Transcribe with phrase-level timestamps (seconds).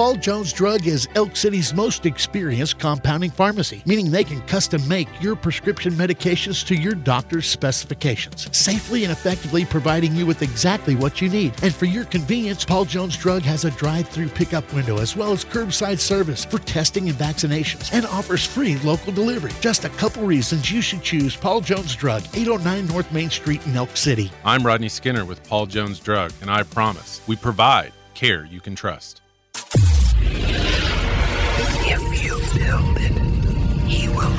[0.00, 5.08] Paul Jones Drug is Elk City's most experienced compounding pharmacy, meaning they can custom make
[5.20, 11.20] your prescription medications to your doctor's specifications, safely and effectively providing you with exactly what
[11.20, 11.52] you need.
[11.62, 15.32] And for your convenience, Paul Jones Drug has a drive through pickup window as well
[15.32, 19.52] as curbside service for testing and vaccinations and offers free local delivery.
[19.60, 23.76] Just a couple reasons you should choose Paul Jones Drug, 809 North Main Street in
[23.76, 24.32] Elk City.
[24.46, 28.74] I'm Rodney Skinner with Paul Jones Drug, and I promise we provide care you can
[28.74, 29.20] trust.
[30.32, 33.12] If you build it,
[33.88, 34.36] he will.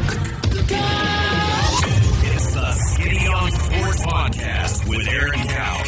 [2.23, 5.83] It's the Skinny on Sports Podcast with Aaron Cow.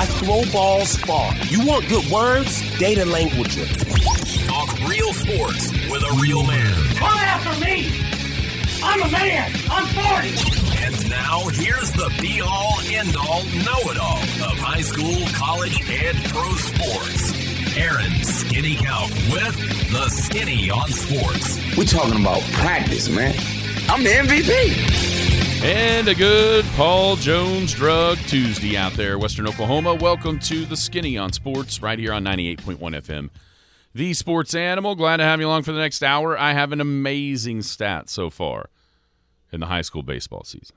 [0.00, 1.34] I throw balls far.
[1.48, 2.62] You want good words?
[2.78, 3.56] Data language.
[4.46, 6.74] Talk real sports with a real man.
[6.96, 7.90] Come after me!
[8.84, 9.52] I'm a man!
[9.70, 10.28] I'm 40!
[10.84, 14.18] And now here's the be all, end all, know it all
[14.50, 17.41] of high school, college, and pro sports.
[17.76, 19.56] Aaron Skinny Cow with
[19.90, 21.58] the Skinny on Sports.
[21.76, 23.34] We're talking about practice, man.
[23.88, 25.64] I'm the MVP.
[25.64, 29.94] And a good Paul Jones Drug Tuesday out there, Western Oklahoma.
[29.94, 33.30] Welcome to the Skinny on Sports right here on 98.1 FM.
[33.94, 34.94] The Sports Animal.
[34.94, 36.38] Glad to have you along for the next hour.
[36.38, 38.70] I have an amazing stat so far
[39.52, 40.76] in the high school baseball season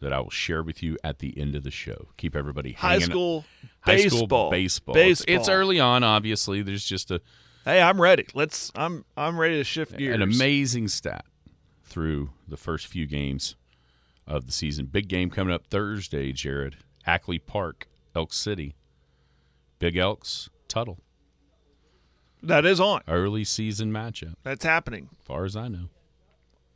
[0.00, 2.08] that I will share with you at the end of the show.
[2.16, 3.44] Keep everybody High school
[3.80, 4.26] high baseball.
[4.26, 4.96] school baseball.
[4.96, 5.36] It's- Baseball.
[5.36, 6.62] It's early on, obviously.
[6.62, 7.20] There's just a
[7.64, 8.26] Hey, I'm ready.
[8.32, 8.72] Let's.
[8.74, 9.04] I'm.
[9.18, 10.14] I'm ready to shift gears.
[10.14, 11.26] an amazing stat
[11.84, 13.54] through the first few games
[14.26, 14.86] of the season.
[14.86, 16.76] Big game coming up Thursday, Jared.
[17.06, 18.76] Ackley Park, Elk City.
[19.78, 21.00] Big Elks, Tuttle.
[22.42, 23.02] That is on.
[23.06, 25.10] Early season matchup, That's happening.
[25.20, 25.88] as far as I know.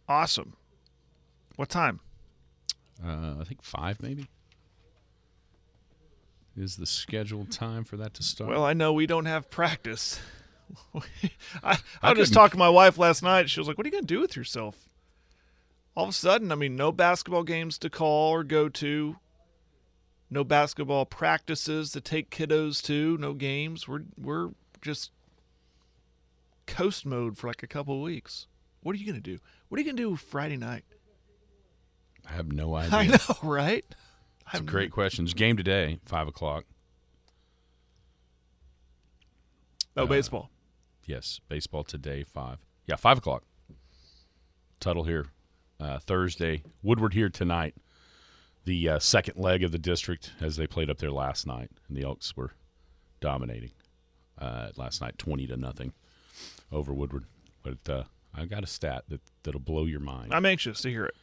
[0.07, 0.55] Awesome.
[1.57, 2.01] What time?
[3.03, 4.29] Uh, I think five, maybe.
[6.57, 8.51] Is the scheduled time for that to start?
[8.51, 10.21] Well, I know we don't have practice.
[10.95, 11.01] I,
[11.63, 13.51] I, I was just talking to my wife last night.
[13.51, 14.89] She was like, "What are you going to do with yourself?"
[15.97, 19.17] All of a sudden, I mean, no basketball games to call or go to.
[20.31, 23.17] No basketball practices to take kiddos to.
[23.19, 23.89] No games.
[23.89, 25.11] We're we're just
[26.67, 28.47] coast mode for like a couple of weeks.
[28.83, 29.39] What are you going to do?
[29.69, 30.85] What are you going to do Friday night?
[32.29, 32.99] I have no idea.
[32.99, 33.85] I know, right?
[34.53, 35.25] It's a great question.
[35.25, 36.65] There's game today, five o'clock.
[39.97, 40.51] Oh, Uh, baseball.
[41.07, 42.59] Yes, baseball today, five.
[42.87, 43.45] Yeah, five o'clock.
[44.81, 45.27] Tuttle here
[45.81, 46.63] uh, Thursday.
[46.83, 47.75] Woodward here tonight.
[48.65, 51.97] The uh, second leg of the district as they played up there last night, and
[51.97, 52.53] the Elks were
[53.21, 53.73] dominating
[54.39, 55.93] uh, last night, twenty to nothing
[56.73, 57.25] over Woodward.
[57.63, 60.33] But uh, I got a stat that that'll blow your mind.
[60.35, 61.15] I'm anxious to hear it.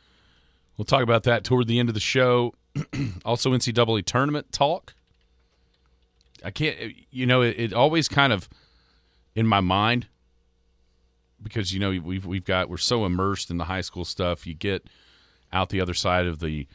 [0.81, 2.56] We'll talk about that toward the end of the show.
[3.24, 4.96] also, NCAA tournament talk.
[6.44, 6.75] I can't,
[7.12, 8.50] you know, it, it always kind of
[9.36, 10.08] in my mind
[11.40, 14.47] because you know we've we've got we're so immersed in the high school stuff.
[14.47, 14.88] You get
[15.53, 16.66] out the other side of the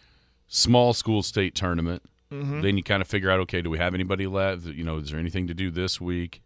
[0.46, 2.60] small school state tournament, mm-hmm.
[2.60, 4.66] then you kind of figure out, okay, do we have anybody left?
[4.66, 6.42] You know, is there anything to do this week?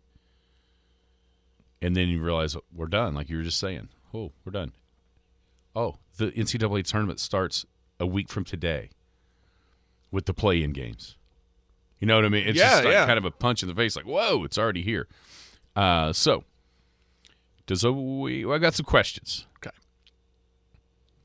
[1.83, 3.91] And then you realize we're done, like you were just saying.
[4.15, 4.73] Oh, we're done.
[5.81, 7.65] Oh, the NCAA tournament starts
[7.99, 8.91] a week from today
[10.11, 11.17] with the play-in games.
[11.99, 12.47] You know what I mean?
[12.49, 13.07] It's Yeah, just like yeah.
[13.07, 15.07] kind of a punch in the face, like whoa, it's already here.
[15.77, 16.45] Uh, so,
[17.67, 18.45] does a, we?
[18.45, 19.47] Well, I got some questions.
[19.59, 19.71] Okay.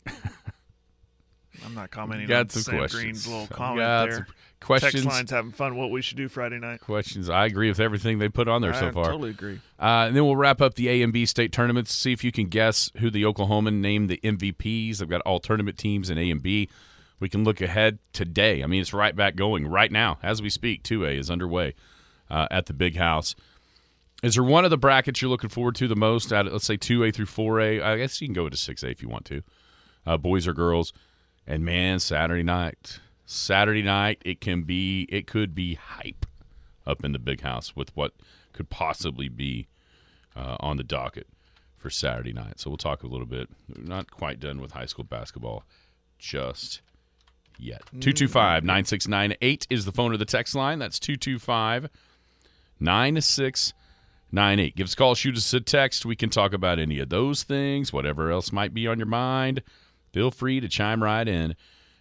[1.66, 3.02] I'm not commenting Got on some Sam questions.
[3.02, 4.16] Green's little comment got there.
[4.18, 4.26] some
[4.60, 4.94] questions.
[4.94, 5.76] Text lines having fun.
[5.76, 6.82] What we should do Friday night.
[6.82, 7.30] Questions.
[7.30, 9.06] I agree with everything they put on there so far.
[9.06, 9.60] I totally agree.
[9.80, 11.94] Uh, and then we'll wrap up the A and B state tournaments.
[11.94, 15.02] See if you can guess who the Oklahoman named the MVPs.
[15.02, 16.70] I've got all tournament teams in A and B.
[17.20, 18.64] We can look ahead today.
[18.64, 20.84] I mean, it's right back going right now as we speak.
[20.84, 21.74] Two A is underway
[22.30, 23.36] uh, at the Big House.
[24.24, 26.34] Is there one of the brackets you're looking forward to the most?
[26.34, 27.82] Out of, let's say two A through four A.
[27.82, 29.44] I guess you can go to six A if you want to.
[30.06, 30.94] Uh, boys or girls.
[31.48, 36.26] And man, Saturday night, Saturday night, it can be, it could be hype
[36.86, 38.14] up in the big house with what
[38.54, 39.68] could possibly be
[40.36, 41.28] uh, on the docket
[41.78, 42.60] for Saturday night.
[42.60, 43.50] So we'll talk a little bit.
[43.68, 45.64] We're not quite done with high school basketball
[46.20, 46.82] just
[47.58, 47.82] yet.
[47.92, 50.80] 225 9698 is the phone or the text line.
[50.80, 51.90] That's 225
[52.80, 54.76] 9698.
[54.76, 56.06] Give us a call, shoot us a text.
[56.06, 59.64] We can talk about any of those things, whatever else might be on your mind.
[60.12, 61.56] Feel free to chime right in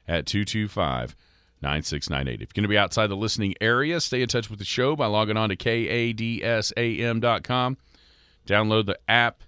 [0.06, 1.16] at 225
[1.62, 2.34] 9698.
[2.34, 4.94] If you're going to be outside the listening area, stay in touch with the show
[4.94, 6.16] by logging on to kadsam.com.
[8.46, 9.42] Download the app.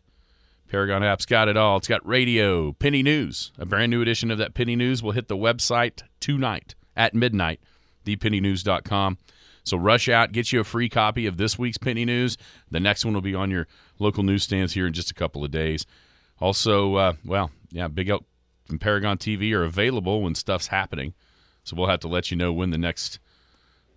[0.68, 1.76] Paragon app's got it all.
[1.76, 3.52] It's got radio, Penny News.
[3.58, 7.60] A brand new edition of that Penny News will hit the website tonight at midnight,
[8.04, 9.18] thepennynews.com.
[9.62, 12.38] So rush out, get you a free copy of this week's Penny News.
[12.70, 13.68] The next one will be on your
[13.98, 15.86] local newsstands here in just a couple of days.
[16.40, 18.24] Also, uh, well, yeah, Big Elk
[18.68, 21.14] and Paragon TV are available when stuff's happening.
[21.64, 23.18] So we'll have to let you know when the next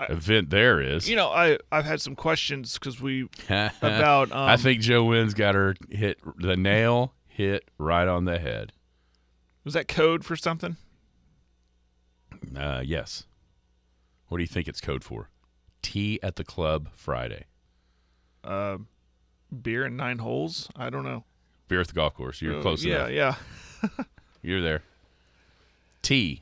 [0.09, 1.09] event there is.
[1.09, 4.31] You know, I I've had some questions because we about.
[4.31, 8.73] Um, I think Joe Wynn's got her hit the nail hit right on the head.
[9.63, 10.77] was that code for something?
[12.55, 13.25] Uh, yes.
[14.27, 15.29] What do you think it's code for?
[15.81, 17.45] Tea at the club Friday.
[18.43, 18.77] Uh,
[19.61, 20.69] beer and nine holes.
[20.75, 21.23] I don't know.
[21.67, 22.41] Beer at the golf course.
[22.41, 23.41] You're Uh, close Yeah, enough.
[23.83, 24.03] yeah.
[24.41, 24.83] You're there.
[26.01, 26.41] Tea.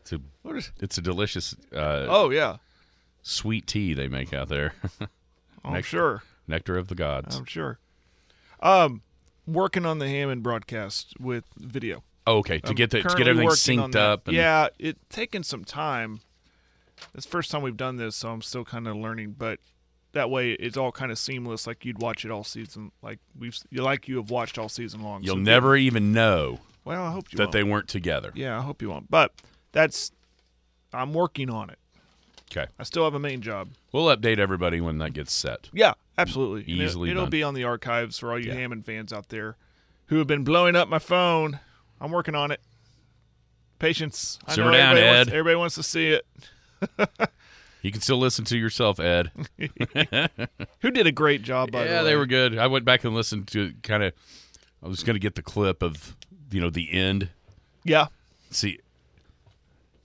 [0.00, 0.72] It's a What is?
[0.80, 2.56] it's a delicious uh, Oh yeah.
[3.22, 4.74] sweet tea they make out there.
[5.64, 6.22] I'm Next- sure.
[6.48, 7.36] Nectar of the gods.
[7.36, 7.78] I'm sure.
[8.60, 9.02] Um,
[9.46, 12.02] working on the Hammon broadcast with video.
[12.26, 14.26] oh, okay, to I'm get the, to get everything synced up.
[14.26, 16.20] And, yeah, it taken some time.
[17.14, 19.36] It's the first time we've done this, so I'm still kind of learning.
[19.38, 19.60] But
[20.12, 23.56] that way, it's all kind of seamless, like you'd watch it all season, like we've,
[23.70, 25.22] you like you have watched all season long.
[25.22, 27.52] You'll So- never even know Well, I hope you that won't.
[27.52, 28.32] they weren't together.
[28.34, 29.10] Yeah, I hope you won't.
[29.10, 29.32] But
[29.72, 30.12] that's,
[30.92, 31.78] I'm working on it.
[32.50, 32.66] Okay.
[32.78, 33.68] I still have a main job.
[33.92, 35.68] We'll update everybody when that gets set.
[35.72, 36.60] Yeah, absolutely.
[36.72, 37.30] And it- Easily It'll done.
[37.30, 38.54] be on the archives for all you Yeah.
[38.54, 39.56] Hammon fans out there
[40.06, 41.60] who have been blowing up my phone.
[42.00, 42.60] I'm working on it.
[43.78, 44.38] Patience.
[44.46, 45.34] I Simmer down, everybody Wants, Ed.
[45.34, 46.26] everybody wants to see it.
[47.82, 49.30] You can still listen to yourself, Ed.
[50.82, 51.92] Who did a great job, by the way.
[51.94, 52.58] yeah, they were good.
[52.58, 54.12] I went back and listened to kind of.
[54.84, 56.14] I was going to get the clip of
[56.50, 57.28] you know the end.
[57.84, 58.06] Yeah.
[58.50, 58.78] See,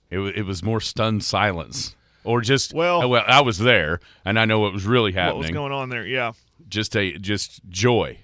[0.09, 4.39] it it was more stunned silence, or just Well- oh, well, I was there and
[4.39, 5.37] I know what was really happening.
[5.37, 6.05] What was going on there?
[6.05, 6.33] Yeah.
[6.69, 8.19] just a just joy,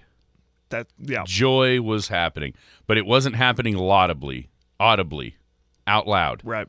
[0.70, 0.88] That.
[1.00, 1.24] Yeah.
[1.26, 2.54] joy was happening,
[2.88, 4.48] but it wasn't happening laudably,
[4.80, 5.36] audibly,
[5.88, 6.42] out loud.
[6.44, 6.68] Right.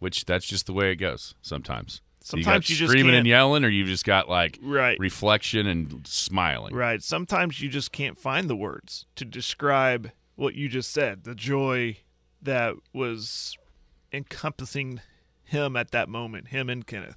[0.00, 2.00] Which that's just the way it goes sometimes.
[2.22, 4.98] Sometimes you, you just screaming and yelling, or you've just got like Right.
[4.98, 6.74] reflection and smiling.
[6.74, 7.02] Right.
[7.02, 10.10] Sometimes you just can't find the words to describe
[10.40, 11.24] what you just said.
[11.24, 11.98] The joy
[12.42, 13.56] that was
[14.12, 15.00] encompassing
[15.44, 17.16] him at that moment, him and Kenneth.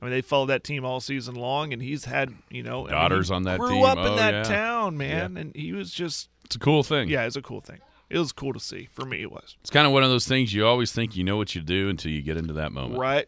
[0.00, 2.90] I mean, they followed that team all season long, and he's had, you know, I
[2.90, 3.84] mean, Daughters on that grew team.
[3.84, 4.42] up in Oh, that yeah.
[4.44, 7.08] town, man, and he was just, It's a cool thing.
[7.08, 7.80] yeah, it's a cool thing.
[8.08, 8.88] It was cool to see.
[8.92, 9.56] For me, it was.
[9.60, 11.88] It's kind of one of those things you always think you know what you do
[11.90, 12.98] until you get into that moment.
[13.00, 13.26] Right.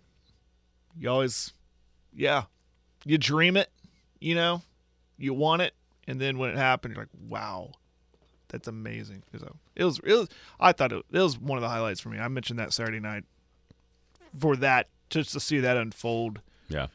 [0.97, 1.53] You always,
[2.15, 2.45] yeah,
[3.05, 3.69] you dream it,
[4.21, 4.63] you know,
[5.19, 5.75] you want it,
[6.07, 7.73] and then when it happened, you're like, wow,
[8.51, 9.23] that's amazing.
[9.39, 10.29] So it was, it was.
[10.61, 12.19] I thought it, it was one of the highlights for me.
[12.19, 13.25] I mentioned that Saturday night
[14.39, 16.87] for that, just to see that unfold Yeah.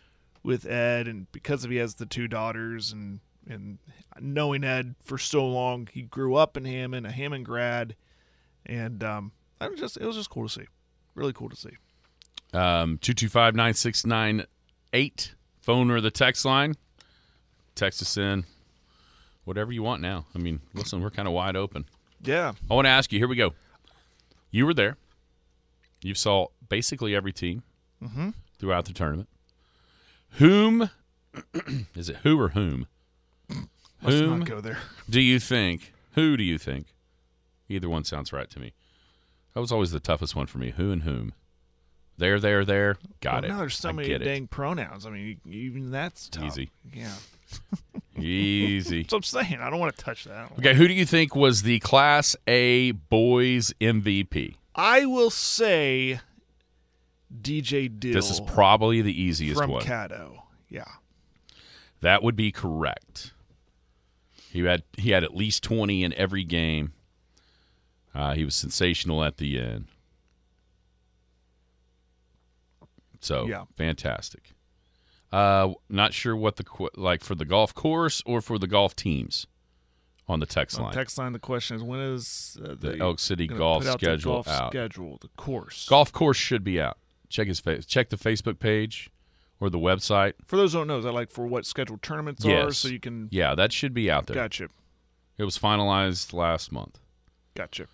[0.43, 3.77] with Ed, and because of he has the two daughters, and and
[4.19, 7.95] knowing Ed for so long, he grew up in Hammon, a Hammon grad,
[8.65, 9.31] and um,
[9.61, 10.65] I was just, it was just cool to see,
[11.13, 11.69] really cool to see.
[12.53, 15.31] Um, 225-9698,
[15.61, 16.73] phone or the text line.
[17.75, 18.45] Text us in.
[19.45, 20.25] Whatever you want now.
[20.35, 21.85] I mean, listen, we're kind of wide open.
[22.21, 22.53] Yeah.
[22.69, 23.53] I want to ask you, here we go.
[24.51, 24.97] You were there.
[26.01, 27.63] You saw basically every team
[28.03, 28.31] Mm-hmm.
[28.59, 29.29] throughout the tournament.
[30.31, 30.89] Whom
[31.95, 32.87] is it who or whom?
[33.49, 34.77] Let's whom not go there.
[35.09, 35.93] do you think?
[36.13, 36.87] Who do you think?
[37.69, 38.73] Either one sounds right to me.
[39.53, 40.71] That was always the toughest one for me.
[40.71, 41.33] Who and whom?
[42.17, 42.97] There, there, there.
[43.21, 43.47] Got well, it.
[43.47, 44.25] Now there's so I many get it.
[44.25, 45.05] dang pronouns.
[45.05, 46.43] I mean, even that's tough.
[46.45, 46.71] Easy.
[46.93, 47.13] Yeah.
[48.17, 49.01] Easy.
[49.03, 49.59] That's what I'm saying.
[49.61, 50.51] I don't want to touch that.
[50.59, 54.55] Okay, who do you think was the Class A boys MVP?
[54.73, 56.19] I will say
[57.41, 58.13] DJ Dill.
[58.13, 59.81] This is probably the easiest from one.
[59.83, 60.39] Caddo.
[60.69, 60.85] Yeah.
[62.01, 63.33] That would be correct.
[64.51, 66.93] He had he had at least twenty in every game.
[68.13, 69.87] Uh, he was sensational at the end.
[73.19, 73.65] So Yeah.
[73.75, 74.53] fantastic.
[75.35, 76.65] Uh, not sure what the
[76.95, 79.47] like for the golf course or for the golf teams
[80.29, 80.93] on the text On line.
[80.93, 84.33] text line, the question is when is uh, The Elk City golf out the schedule
[84.35, 84.71] golf out.
[84.71, 85.87] schedule, the course.
[85.89, 86.97] Golf course should be out.
[87.27, 87.85] Check his face.
[87.85, 89.09] Check the Facebook page
[89.59, 90.33] or the website.
[90.45, 92.99] For those who don't know, is that like for what scheduled tournaments are, so you
[92.99, 93.27] can.
[93.31, 94.35] Yeah, that should be out there.
[94.35, 94.69] Gotcha.
[95.37, 96.99] It was finalized last month.
[97.55, 97.87] Gotcha.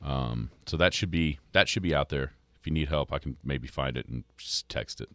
[0.00, 2.34] Um, so that should be that should be out there.
[2.60, 5.08] If you need help, I can maybe find it and just text it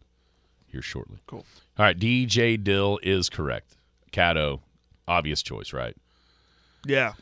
[0.74, 1.20] here shortly.
[1.27, 1.46] Cool.
[1.77, 3.77] All right, DJ Dill is correct.
[4.12, 4.60] Caddo,
[5.08, 5.96] obvious choice, right?
[6.86, 7.13] Yeah.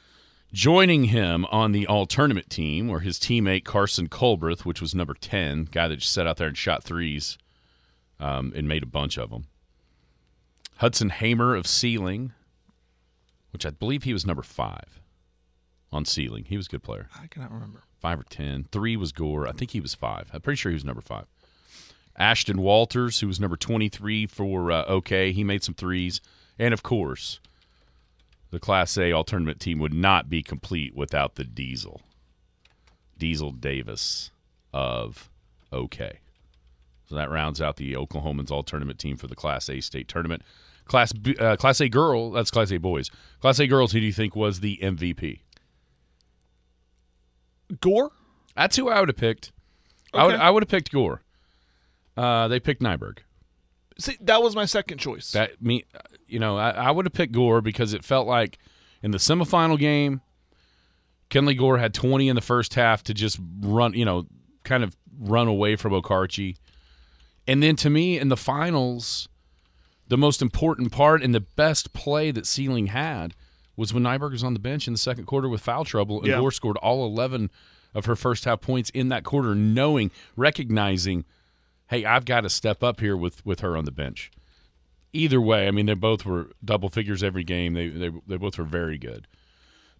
[0.51, 5.13] Joining him on the all tournament team were his teammate Carson Colbreth, which was number
[5.13, 7.37] ten, guy that just sat out there and shot threes,
[8.19, 9.45] um, and made a bunch of them.
[10.77, 12.33] Hudson Hamer of Seiling,
[13.53, 14.99] which I believe he was number five
[15.91, 16.45] on Seiling.
[16.45, 17.83] He was a good player I cannot remember.
[17.99, 18.65] five or ten.
[18.71, 19.47] Three was Gore.
[19.47, 20.29] I think he was five.
[20.33, 21.27] I'm pretty sure he was number five.
[22.17, 26.21] Ashton Walters, who was number 23 for uh, OK, he made some threes.
[26.59, 27.39] And of course,
[28.51, 32.01] the Class A all tournament team would not be complete without the Diesel.
[33.17, 34.31] Diesel Davis
[34.73, 35.29] of
[35.71, 36.19] OK.
[37.07, 40.43] So that rounds out the Oklahomans all tournament team for the Class A state tournament.
[40.85, 43.09] Class B, uh, Class A girl, that's Class A boys.
[43.39, 45.39] Class A girls, who do you think was the MVP?
[47.79, 48.11] Gore.
[48.55, 49.51] That's who I would have picked.
[50.13, 51.21] I would I would have picked Gore.
[52.17, 53.19] Uh, they picked Nyberg.
[53.97, 55.31] See, that was my second choice.
[55.31, 55.85] That me,
[56.27, 58.57] you know, I, I would have picked Gore because it felt like
[59.03, 60.21] in the semifinal game,
[61.29, 64.25] Kenley Gore had 20 in the first half to just run, you know,
[64.63, 66.57] kind of run away from Okarche.
[67.47, 69.27] And then to me in the finals,
[70.07, 73.33] the most important part and the best play that Seiling had
[73.77, 76.27] was when Nyberg was on the bench in the second quarter with foul trouble and
[76.27, 76.37] Yeah.
[76.39, 77.49] Gore scored all 11
[77.93, 81.25] of her first half points in that quarter, knowing, recognizing,
[81.91, 84.31] hey, I've got to step up here with, with her on the bench
[85.13, 87.73] either way, I mean, they both were double figures every game.
[87.73, 89.27] They they, they both were very good.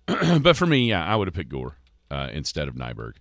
[0.41, 1.77] but for me, yeah, I would have picked Gore
[2.09, 3.13] uh, instead of Nyberg.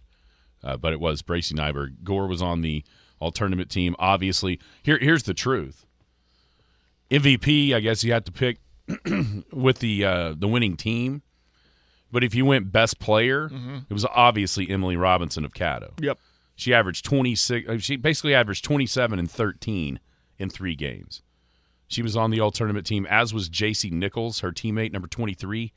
[0.62, 2.04] Uh, but it was Bracy Nyberg.
[2.04, 2.84] Gore was on the
[3.18, 3.96] all tournament team.
[3.98, 5.86] Obviously, here here's the truth.
[7.10, 8.58] MVP, I guess you had to pick
[9.52, 11.22] with the uh, the winning team.
[12.12, 13.48] But if you went best player,
[13.88, 15.92] it was obviously Emily Robinson of Caddo.
[16.00, 16.18] Yep.
[16.60, 17.68] She averaged 26.
[17.70, 19.98] uh, She basically averaged 27 and 13
[20.38, 21.22] in three games.
[21.88, 25.72] She was on the all tournament team, as was JC Nichols, her teammate, number 23.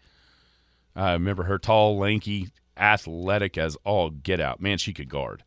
[0.94, 4.60] I remember her tall, lanky, athletic as all get out.
[4.60, 5.46] Man, she could guard.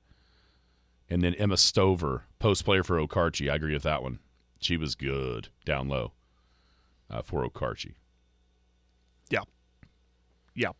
[1.11, 3.51] And then Emma Stover, post player for Okarche.
[3.51, 4.21] I agree with that one.
[4.59, 6.13] She was good down low
[7.11, 7.93] uh, for Okarche.
[9.29, 9.43] Yeah.
[10.55, 10.71] Yeah.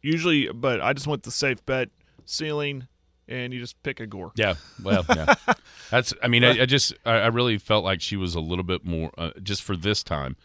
[0.00, 1.90] Usually, but I just went the safe bet
[2.24, 2.88] Seiling,
[3.28, 4.32] and you just pick a Gore.
[4.36, 5.34] Yeah, well, yeah.
[5.90, 6.14] That's.
[6.22, 8.84] I mean, I, I just, I, I really felt like she was a little bit
[8.84, 10.36] more, uh, just for this time,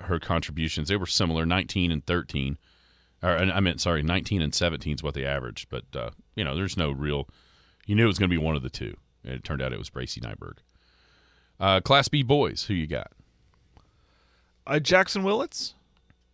[0.00, 0.88] her contributions.
[0.88, 2.58] They were similar, nineteen and thirteen,
[3.22, 5.68] or I meant sorry, nineteen and seventeen is what they averaged.
[5.68, 7.28] But uh, you know, there's no real.
[7.86, 9.72] You knew it was going to be one of the two, and it turned out
[9.72, 10.58] it was Bracy Nyberg.
[11.58, 13.12] Uh, Class B boys, who you got?
[14.66, 15.74] Uh, Jackson Willits.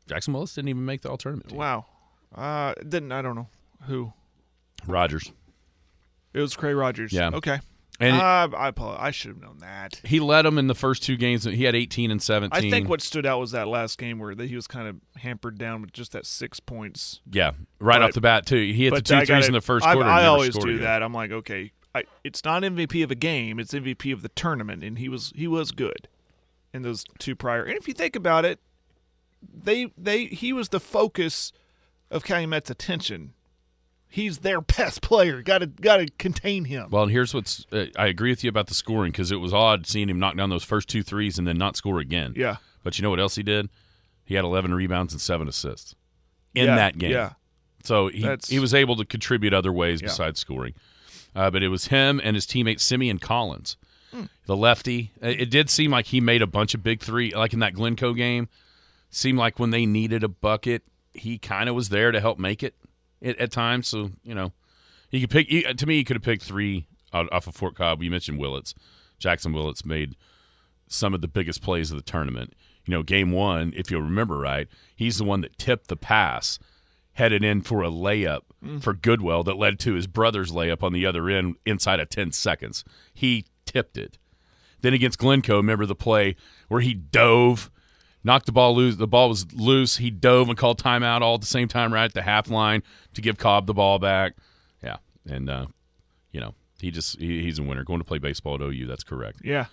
[0.06, 1.58] Jackson Willis didn't even make the all tournament team.
[1.58, 1.86] Wow.
[2.34, 3.48] Uh, didn't I don't know
[3.86, 4.12] who.
[4.86, 5.32] Rogers,
[6.34, 7.12] It was Cray Rogers.
[7.12, 7.30] Yeah.
[7.34, 7.58] Okay.
[8.00, 9.00] and uh, I apologize.
[9.02, 10.00] I should have known that.
[10.04, 11.44] he led them in the first two games.
[11.44, 12.66] He had eighteen and seventeen.
[12.66, 15.58] I think what stood out was that last game where he was kind of hampered
[15.58, 17.20] down with just that six points.
[17.30, 18.56] Yeah, right But- off the bat too.
[18.56, 20.08] He hit the two threes in the first I, quarter.
[20.08, 20.82] and I always do again.
[20.82, 21.02] that.
[21.02, 24.84] I'm like, okay, I, it's not MVP of a game; it's MVP of the tournament,
[24.84, 26.06] and he was he was good
[26.72, 27.64] in those two prior.
[27.64, 28.60] And if you think about it,
[29.42, 31.52] they they he was the focus
[32.10, 33.32] of Calumet's attention.
[34.10, 35.42] He's their best player.
[35.42, 36.88] Got to got to contain him.
[36.90, 39.52] Well, and here's what's uh, I agree with you about the scoring because it was
[39.52, 42.32] odd seeing him knock down those first two threes and then not score again.
[42.36, 42.56] Yeah.
[42.82, 43.68] But you know what else he did?
[44.24, 45.94] He had 11 rebounds and seven assists
[46.54, 47.10] in Yeah, that game.
[47.12, 47.32] Yeah.
[47.84, 50.08] So he That's- he was able to contribute other ways Yeah.
[50.08, 50.74] besides scoring.
[51.34, 53.76] Uh, but it was him and his teammate Simeon Collins,
[54.12, 54.24] Hmm.
[54.46, 55.12] the lefty.
[55.20, 58.14] It did seem like he made a bunch of big three, like in that Glencoe
[58.14, 58.48] game.
[59.10, 62.62] Seemed like when they needed a bucket, he kind of was there to help make
[62.62, 62.74] it
[63.22, 63.88] at, at times.
[63.88, 64.52] So you know,
[65.10, 65.48] he could pick.
[65.48, 68.02] He, to me, he could have picked three out, off of Fort Cobb.
[68.02, 68.74] You mentioned Willits.
[69.18, 70.16] Jackson Willits made
[70.88, 72.54] some of the biggest plays of the tournament.
[72.86, 76.58] You know, game one, if you'll remember right, he's the one that tipped the pass,
[77.12, 78.82] headed in for a layup mm.
[78.82, 82.32] for Goodwell that led to his brother's layup on the other end inside of 10
[82.32, 82.84] seconds.
[83.12, 84.16] He tipped it.
[84.80, 86.36] Then against Glencoe, remember the play
[86.68, 87.70] where he dove,
[88.24, 88.96] knocked the ball loose.
[88.96, 89.96] The ball was loose.
[89.98, 92.82] He dove and called timeout all at the same time, right at the half line
[93.14, 94.34] to give Cobb the ball back.
[94.82, 94.96] Yeah.
[95.26, 95.66] And, uh,
[96.32, 97.84] you know, he just, he, he's a winner.
[97.84, 99.40] Going to play baseball at OU, that's correct.
[99.44, 99.66] Yeah.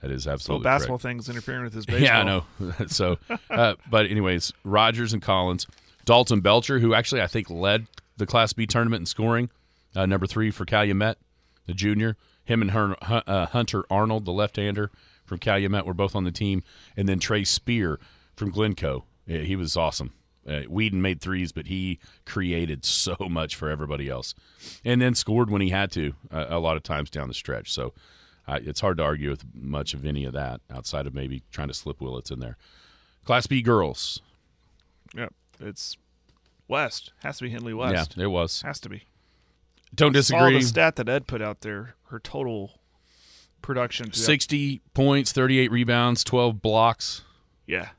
[0.00, 1.02] That is So absolutely basketball correct.
[1.02, 2.02] things interfering with his baseball.
[2.04, 2.44] Yeah, I know.
[2.88, 3.18] so,
[3.50, 5.66] uh, but anyways, Rogers and Collins,
[6.04, 9.48] Dalton Belcher, who actually I think led the Class B tournament in scoring,
[9.94, 11.18] uh, number three for Calumet,
[11.66, 12.16] the junior.
[12.44, 14.90] Him and her, uh, Hunter Arnold, the left-hander
[15.32, 16.62] from Calumet, were both on the team,
[16.94, 17.98] and then Trey Spear
[18.36, 19.04] from Glencoe.
[19.26, 20.12] Yeah, he was awesome.
[20.46, 24.34] Uh, Whedon made threes, but he created so much for everybody else,
[24.84, 27.72] and then scored when he had to uh, a lot of times down the stretch.
[27.72, 27.94] So
[28.46, 31.68] uh, it's hard to argue with much of any of that outside of maybe trying
[31.68, 32.58] to slip Willits in there.
[33.24, 34.20] Class B girls,
[35.16, 35.28] Yeah.
[35.60, 35.96] It's
[36.68, 37.12] West.
[37.22, 38.16] Has to be Henley West.
[38.18, 38.60] yeah, it was.
[38.62, 39.04] Has to be.
[39.94, 40.58] Don't Saw disagree.
[40.58, 41.94] the stat that Ed put out there.
[42.08, 42.80] Her total
[43.62, 44.06] production.
[44.06, 47.22] throughout- Sixty points, thirty-eight rebounds, twelve blocks.
[47.66, 47.90] Yeah.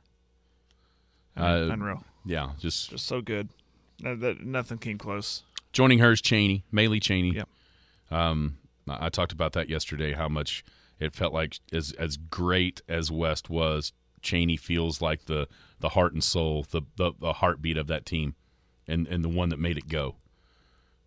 [1.36, 2.04] Uh, Unreal.
[2.24, 3.48] yeah, just Just so good.
[4.00, 5.42] No, that, nothing came close.
[5.72, 7.32] joining hers, Cheney, Maylee Cheney.
[7.34, 7.48] Yep.
[8.10, 10.12] Um, I I talked about that yesterday.
[10.12, 10.64] How much
[11.00, 13.92] it felt like as as great as West was,
[14.22, 15.48] Cheney feels like the
[15.80, 18.36] the heart and soul, the the, the heartbeat of that team,
[18.86, 20.16] and and the one that made it go.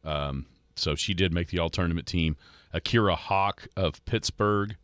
[0.03, 0.45] Um,
[0.77, 2.35] so she did make the all tournament team.
[2.73, 4.75] Akira Hawk of Pittsburgh,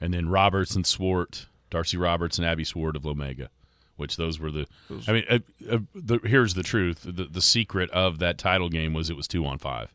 [0.00, 3.48] and then Roberts and Swart, Darcy Roberts and Abby Swart of Lomega,
[3.96, 4.66] which those were the.
[5.06, 5.38] I mean, uh,
[5.70, 9.28] uh, the, here's the truth: the, the secret of that title game was it was
[9.28, 9.92] two on five.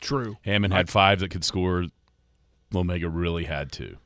[0.00, 0.36] True.
[0.44, 1.86] Hammon had five that could score.
[2.72, 3.98] Lomega really had two,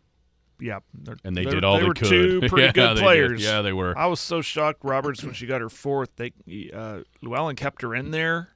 [0.60, 0.80] Yeah.
[1.24, 2.08] and they did all they they, were could.
[2.08, 3.42] two pretty Yeah, good players.
[3.42, 3.96] Yeah, they were.
[3.96, 6.10] I was so shocked, Roberts, when she got her fourth.
[6.16, 6.32] They
[6.74, 8.48] uh, Llewellyn kept her in there,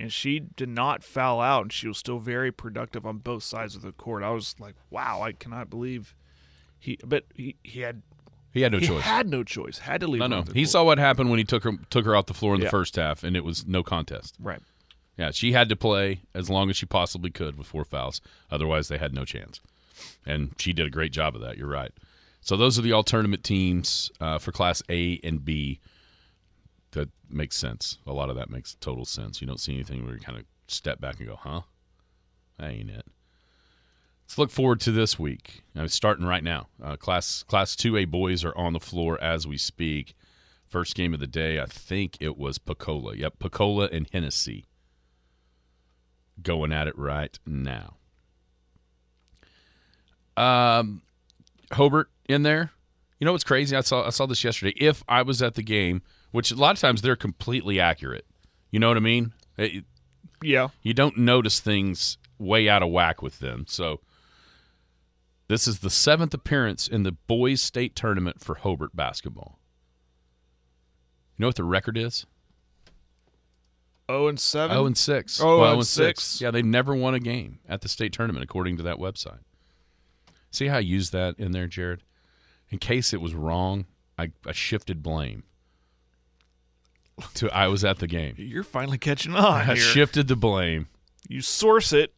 [0.00, 3.76] and she did not foul out, and she was still very productive on both sides
[3.76, 4.22] of the court.
[4.22, 6.14] I was like, wow, I cannot believe
[6.78, 6.98] he.
[7.04, 8.02] But he, he had
[8.52, 9.02] He had no he choice.
[9.02, 9.78] had no choice.
[9.78, 10.20] Had to leave.
[10.20, 10.42] no, no.
[10.42, 10.68] He court.
[10.68, 12.96] saw what happened when he took her took her off the floor in the first
[12.96, 14.36] half, and it was no contest.
[14.40, 14.60] right.
[15.18, 18.22] Yeah, she had to play as long as she possibly could with four fouls.
[18.50, 19.60] Otherwise, they had no chance.
[20.24, 21.58] And she did a great job of that.
[21.58, 21.92] You're right.
[22.40, 25.78] So those are the all tournament teams uh, for Class A and B.
[26.92, 27.98] That makes sense.
[28.06, 29.40] A lot of that makes total sense.
[29.40, 31.62] You don't see anything where you kind of step back and go, "Huh,
[32.58, 33.06] that ain't it."
[34.24, 35.62] Let's look forward to this week.
[35.74, 36.68] I'm starting right now.
[36.82, 40.14] Uh, class Class Two A boys are on the floor as we speak.
[40.68, 43.16] First game of the day, I think it was Pocola.
[43.16, 44.66] Yep, Pocola and Hennessey
[46.42, 47.96] going at it right now.
[50.36, 51.02] Um,
[51.72, 52.70] Hobart in there.
[53.18, 53.76] You know what's crazy?
[53.76, 54.74] I saw I saw this yesterday.
[54.80, 58.26] If I was at the game, which a lot of times they're completely accurate.
[58.70, 59.32] You know what I mean?
[59.58, 59.84] Eh, it-
[60.42, 60.68] Yeah.
[60.82, 63.64] you don't notice things way out of whack with them.
[63.68, 64.00] So
[65.48, 69.58] this is the seventh appearance in the boys state tournament for Hobart basketball.
[71.36, 72.26] You know what the record is?
[74.08, 74.76] Oh and seven.
[74.76, 75.40] Oh and six.
[75.40, 76.22] Oh, Well, and oh and six.
[76.24, 76.40] six.
[76.40, 79.40] Yeah, they never won a game at the state tournament, according to that website.
[80.50, 82.02] See how I used that in there, Jared?
[82.70, 83.86] In case it was wrong,
[84.18, 85.44] I, I shifted blame
[87.34, 88.34] to I was at the game.
[88.38, 89.60] You're finally catching on.
[89.62, 89.76] I here.
[89.76, 90.88] shifted the blame.
[91.28, 92.12] you source it,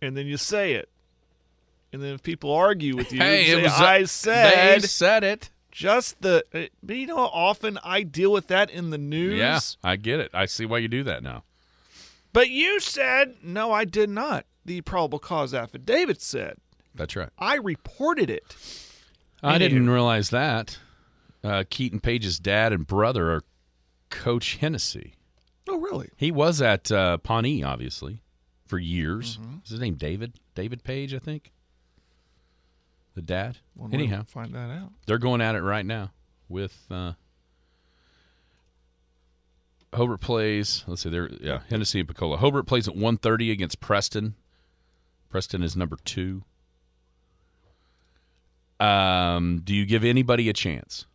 [0.00, 0.88] and then you say it,
[1.92, 5.24] and then if people argue with you, Hey, say, it was I they said said
[5.24, 5.50] it.
[5.70, 6.44] just the.
[6.54, 9.38] uh, But you know how often I deal with that in the news.
[9.38, 10.30] Yeah, I get it.
[10.34, 11.44] I see why you do that now.
[12.32, 14.46] But you said no, I did not.
[14.64, 16.56] The probable cause affidavit said
[16.94, 17.28] That's right.
[17.38, 18.56] I reported it.
[19.42, 20.78] I didn't realize that.
[21.42, 23.42] Uh, Keiton Page's dad and brother are
[24.12, 25.14] Coach Hennessey.
[25.68, 26.10] Oh, really?
[26.16, 28.22] He was at uh, Pawnee, obviously,
[28.66, 29.38] for years.
[29.38, 29.56] Mm-hmm.
[29.64, 30.34] Is his name David?
[30.54, 31.50] David Page, I think.
[33.14, 33.58] The dad.
[33.74, 34.92] Well, Anyhow, find that out.
[35.06, 36.12] they're going at it right now
[36.48, 37.12] with uh,
[39.92, 40.84] Hobart plays.
[40.86, 42.38] Let's see, they're yeah Hennessey and Pocola.
[42.38, 44.34] Hobart plays at 1.30 against Preston.
[45.28, 46.42] Preston is number two.
[48.80, 51.06] Um, do you give anybody a chance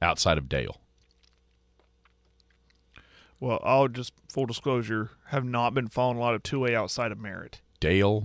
[0.00, 0.76] outside of Dale?
[3.42, 7.10] Well, I'll just full disclosure have not been following a lot of two A outside
[7.10, 7.60] of Merritt.
[7.80, 8.24] Dale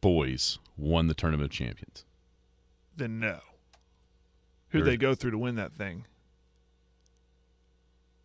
[0.00, 2.04] boys won the tournament of champions.
[2.96, 3.40] Then no.
[4.68, 6.06] Who they go through to win that thing?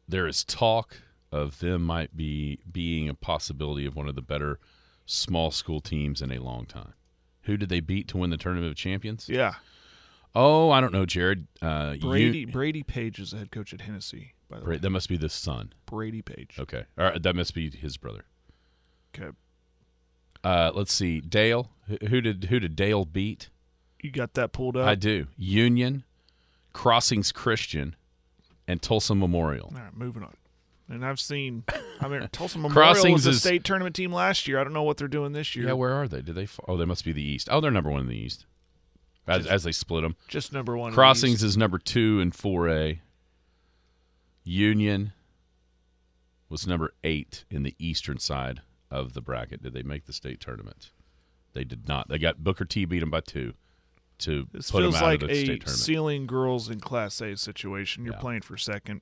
[0.08, 0.97] There is talk
[1.32, 4.60] of them might be being a possibility of one of the better
[5.08, 6.93] small school teams in a long time.
[7.45, 9.28] Who did they beat to win the tournament of champions?
[9.28, 9.56] Yeah,
[10.36, 11.47] Oh, I don't know, Jared.
[11.63, 14.36] Uh, you- Brady Brady Page is the head coach at Hennessey.
[14.50, 15.74] By the Bra- way, that must be the son.
[15.86, 16.56] Brady Page.
[16.60, 18.26] Okay, all right, that must be his brother.
[19.16, 19.36] Okay,
[20.44, 21.70] Uh, let's see, Dale.
[21.88, 23.50] Who who did who did Dale beat?
[24.02, 24.88] you got that pulled up.
[24.88, 25.28] I do.
[25.38, 26.04] Union,
[26.72, 27.96] Crossings Christian,
[28.68, 29.74] and Tulsa Memorial.
[29.76, 30.34] All right, moving on.
[30.90, 31.64] And I've seen.
[32.00, 34.60] I mean, Tulsa Memorial Crossings was a is- state tournament team last year.
[34.60, 35.66] I don't know what they're doing this year.
[35.68, 36.22] Yeah, where are they?
[36.22, 36.48] Did they?
[36.68, 37.50] Oh, they must be the East.
[37.52, 38.46] Oh, they're number one in the East.
[39.28, 40.16] As, as they split them.
[40.30, 40.88] Just number one.
[40.90, 41.44] in the Crossings East.
[41.44, 43.00] is number two in 4A.
[44.48, 45.14] Union
[46.50, 49.62] was number eight in the eastern side of the bracket.
[49.62, 50.92] Did they make the state tournament?
[51.54, 52.08] They did not.
[52.08, 53.54] They got Booker T beat them by two
[54.20, 55.70] to This put them out like of the a state tournament.
[55.80, 58.06] Seiling girls in Class A situation.
[58.06, 58.20] You're Yeah.
[58.20, 59.02] playing for second.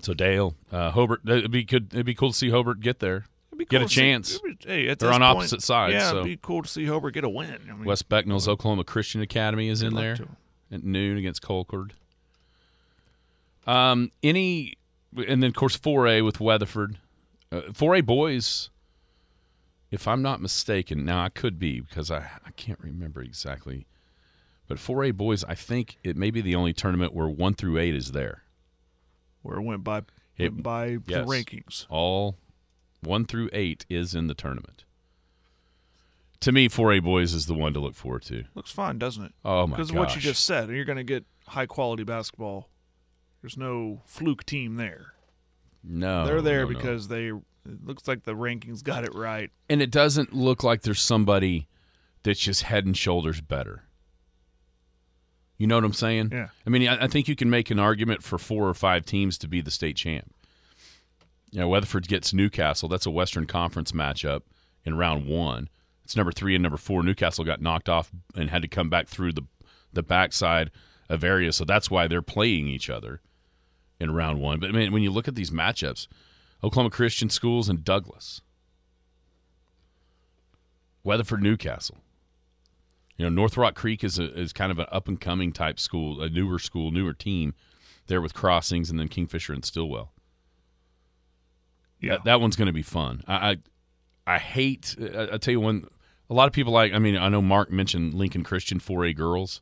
[0.00, 1.94] so Dale, uh, Hobart, it'd be good.
[1.94, 3.26] It'd be cool to see Hobart get there.
[3.50, 4.34] It'd be Get a see- chance.
[4.34, 6.84] it'd be- hey, They're on point, opposite sides, Yeah, so- it'd be cool to see
[6.86, 7.60] Hobart get a win.
[7.70, 10.18] I mean, West Becknell's Oklahoma Christian Academy is in there
[10.72, 11.92] at noon against Colcord.
[13.66, 14.74] Um, any,
[15.16, 16.98] and then of course 4A with Weatherford.
[17.50, 18.70] Uh, 4A boys,
[19.90, 23.86] if I'm not mistaken, now I could be because I I can't remember exactly,
[24.68, 27.94] but 4A boys, I think it may be the only tournament where one through eight
[27.94, 28.42] is there.
[29.42, 29.98] where it went by
[30.36, 31.00] It- went by yes.
[31.06, 31.86] the rankings.
[31.88, 32.36] All
[33.00, 34.82] one through eight is in the tournament.
[36.40, 38.44] To me, 4A boys is the one to look forward to.
[38.56, 39.32] Looks fun, doesn't it?
[39.44, 42.68] Oh my Because of what you just said, you're going to get high quality basketball.
[43.40, 45.14] There's no fluke team there.
[45.84, 46.78] no, They're there no, no.
[46.78, 47.26] because they.
[47.28, 49.50] It looks like the rankings got it right.
[49.68, 51.66] and it doesn't look like there's somebody
[52.22, 53.82] that's just head and shoulders better.
[55.58, 56.30] You know what I'm saying?
[56.32, 56.48] Yeah.
[56.66, 59.36] I mean, I, I think you can make an argument for four or five teams
[59.38, 60.32] to be the state champ.
[61.50, 62.88] You know, Weatherford gets Newcastle.
[62.88, 64.42] That's a Western Conference matchup
[64.84, 65.68] in round one.
[66.04, 67.02] It's number three and number four.
[67.02, 69.42] Newcastle got knocked off and had to come back through the
[69.92, 70.70] the backside
[71.08, 73.22] of area, so that's why they're playing each other
[73.98, 74.60] in round one.
[74.60, 76.06] But I mean, when you look at these matchups,
[76.62, 78.40] Oklahoma Christian Schools and Douglas,
[81.04, 81.98] Weatherford, Newcastle.
[83.16, 85.80] You know, North Rock Creek is a, is kind of an up and coming type
[85.80, 87.54] school, a newer school, newer team.
[88.08, 90.12] There with Crossings and then Kingfisher and Stilwell.
[92.00, 92.12] Yeah.
[92.12, 93.24] That, that one's going to be fun.
[93.26, 93.56] I, I
[94.26, 94.96] I hate.
[95.00, 95.86] I, I tell you one.
[96.28, 96.92] A lot of people like.
[96.92, 99.60] I mean, I know Mark mentioned Lincoln Christian 4A girls,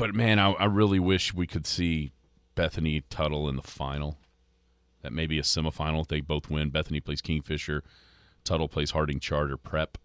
[0.00, 2.12] but man, I, I really wish we could see
[2.54, 4.16] Bethany Tuttle in the final.
[5.02, 6.70] That may be a semifinal if they both win.
[6.70, 7.84] Bethany plays Kingfisher,
[8.42, 9.98] Tuttle plays Harding Charter Prep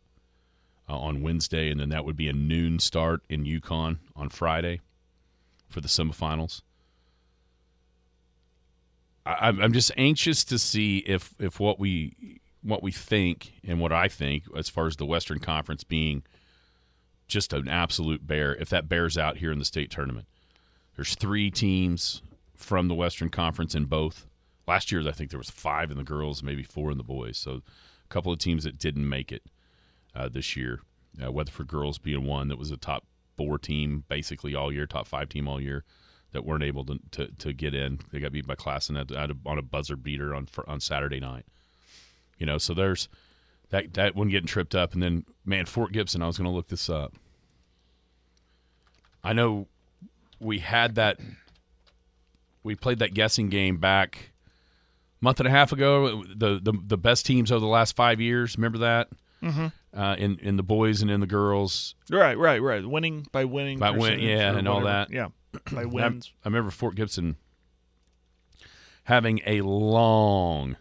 [0.89, 4.81] uh, on Wednesday, and then that would be a noon start in Yukon on Friday
[5.69, 6.61] for the semifinals.
[9.25, 13.91] I, I'm just anxious to see if if what we what we think and what
[13.91, 16.23] I think as far as the Western Conference being
[17.27, 20.27] just an absolute bear, if that bears out here in the state tournament.
[20.95, 22.21] There's three teams
[22.55, 24.25] from the Western Conference in both.
[24.67, 27.37] Last year, I think there was five in the girls, maybe four in the boys.
[27.37, 27.61] So,
[28.03, 29.43] a couple of teams that didn't make it
[30.15, 30.81] uh, this year.
[31.23, 33.05] Uh, Weatherford girls being one that was a top
[33.37, 35.83] four team basically all year, top five team all year
[36.31, 37.99] that weren't able to to, to get in.
[38.11, 40.79] They got beat by Classen at, at a, on a buzzer beater on fr- on
[40.79, 41.45] Saturday night.
[42.37, 43.07] You know, so there's
[43.69, 46.21] that that one getting tripped up, and then man, Fort Gibson.
[46.21, 47.13] I was going to look this up.
[49.23, 49.67] I know
[50.39, 51.19] we had that.
[52.63, 54.31] We played that guessing game back
[55.21, 56.23] a month and a half ago.
[56.23, 58.57] The the the best teams over the last five years.
[58.57, 59.09] Remember that?
[59.41, 59.67] Mm-hmm.
[59.97, 61.95] Uh, in in the boys and in the girls.
[62.09, 62.85] Right, right, right.
[62.85, 63.79] Winning by winning.
[63.79, 65.11] By win- yeah, and all that.
[65.11, 65.29] Yeah,
[65.71, 66.31] by I, wins.
[66.43, 67.37] I remember Fort Gibson
[69.05, 70.77] having a long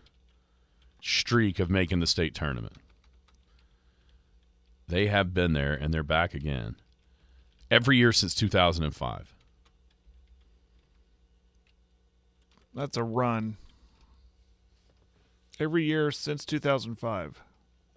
[1.04, 2.76] streak of making the state tournament.
[4.88, 6.76] They have been there and they're back again
[7.70, 9.34] every year since 2005.
[12.74, 13.56] That's a run.
[15.60, 17.42] Every year since 2005.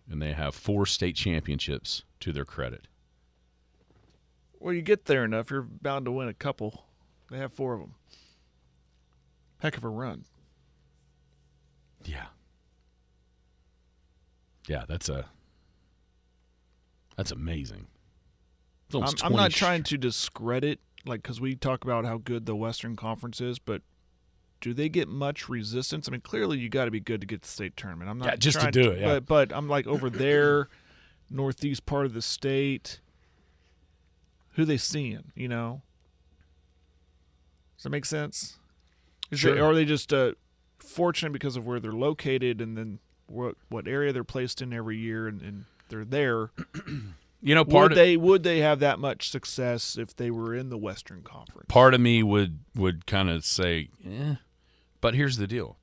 [0.09, 2.87] And they have four state championships to their credit.
[4.59, 6.85] Well, you get there enough, you're bound to win a couple.
[7.31, 7.95] They have four of them.
[9.59, 10.25] Heck of a run.
[12.05, 12.27] Yeah.
[14.67, 15.25] Yeah, that's a
[17.15, 17.87] that's amazing.
[18.93, 22.95] I'm, I'm not trying to discredit, like, because we talk about how good the Western
[22.95, 23.81] Conference is, but
[24.61, 26.07] do they get much resistance?
[26.07, 28.09] I mean, clearly you got to be good to get the state tournament.
[28.09, 29.05] I'm not Yeah, just to do it, yeah.
[29.19, 30.69] But, but I'm like over there,
[31.29, 32.99] northeast part of the state.
[34.51, 35.31] Who they seeing?
[35.35, 35.81] You know.
[37.77, 38.57] Does that make sense?
[39.29, 39.59] Is Sure.
[39.59, 40.31] or are they just uh,
[40.79, 44.97] fortunate because of where they're located and then what what area they're placed in every
[44.97, 46.51] year and, and they're there?
[47.39, 50.55] You know, part would of, they would they have that much success if they were
[50.55, 51.67] in the Western Conference?
[51.69, 54.35] part of me would would kind of say, eh.
[55.01, 55.77] But here's the deal: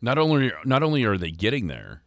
[0.00, 2.02] not only not only are they getting there,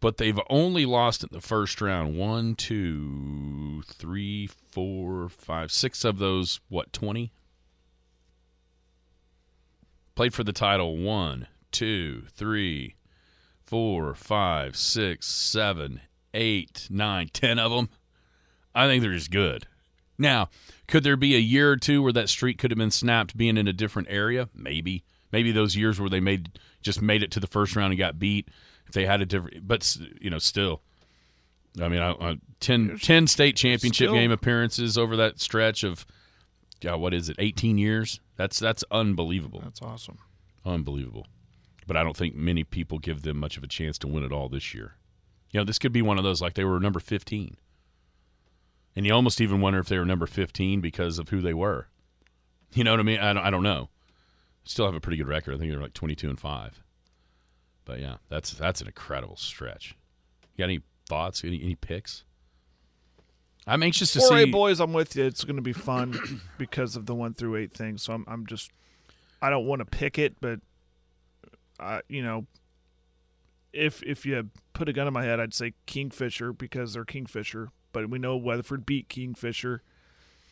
[0.00, 2.18] but they've only lost in the first round.
[2.18, 6.58] One, two, three, four, five, six of those.
[6.68, 7.32] What twenty?
[10.16, 10.96] Played for the title.
[10.96, 12.96] One, two, three,
[13.66, 16.00] four, five, six, seven,
[16.34, 17.88] eight, nine, ten of them.
[18.74, 19.66] I think they're just good.
[20.18, 20.48] Now,
[20.88, 23.56] could there be a year or two where that streak could have been snapped being
[23.56, 24.48] in a different area?
[24.54, 25.04] Maybe.
[25.32, 28.18] Maybe those years where they made just made it to the first round and got
[28.18, 28.48] beat.
[28.86, 30.80] If they had a different, but you know, still,
[31.82, 36.06] I mean, I, I, 10, 10 state championship still- game appearances over that stretch of,
[36.80, 38.20] God, what is it, eighteen years?
[38.36, 40.18] That's that's unbelievable, That's awesome.
[40.64, 41.26] unbelievable.
[41.86, 44.32] But I don't think many people give them much of a chance to win it
[44.32, 44.94] all this year.
[45.52, 47.56] You know, this could be one of those like they were number fifteen.
[48.96, 51.88] And you almost even wonder if they were number 15 because of who they were.
[52.72, 53.20] You know what I mean?
[53.20, 53.90] I don't, I don't know.
[54.64, 55.54] Still have a pretty good record.
[55.54, 56.82] I think they're like 22 and 5.
[57.84, 59.94] But yeah, that's that's an incredible stretch.
[60.56, 61.44] You got any thoughts?
[61.44, 62.24] Any any picks?
[63.66, 64.50] I'm anxious to 4A see.
[64.50, 65.24] boys, I'm with you.
[65.24, 67.98] It's going to be fun because of the one through eight thing.
[67.98, 68.70] So I'm, I'm just,
[69.42, 70.60] I don't want to pick it, but,
[71.78, 72.46] I, you know,
[73.72, 77.68] if if you put a gun in my head, I'd say Kingfisher because they're Kingfisher.
[77.92, 79.82] But we know Weatherford beat Kingfisher.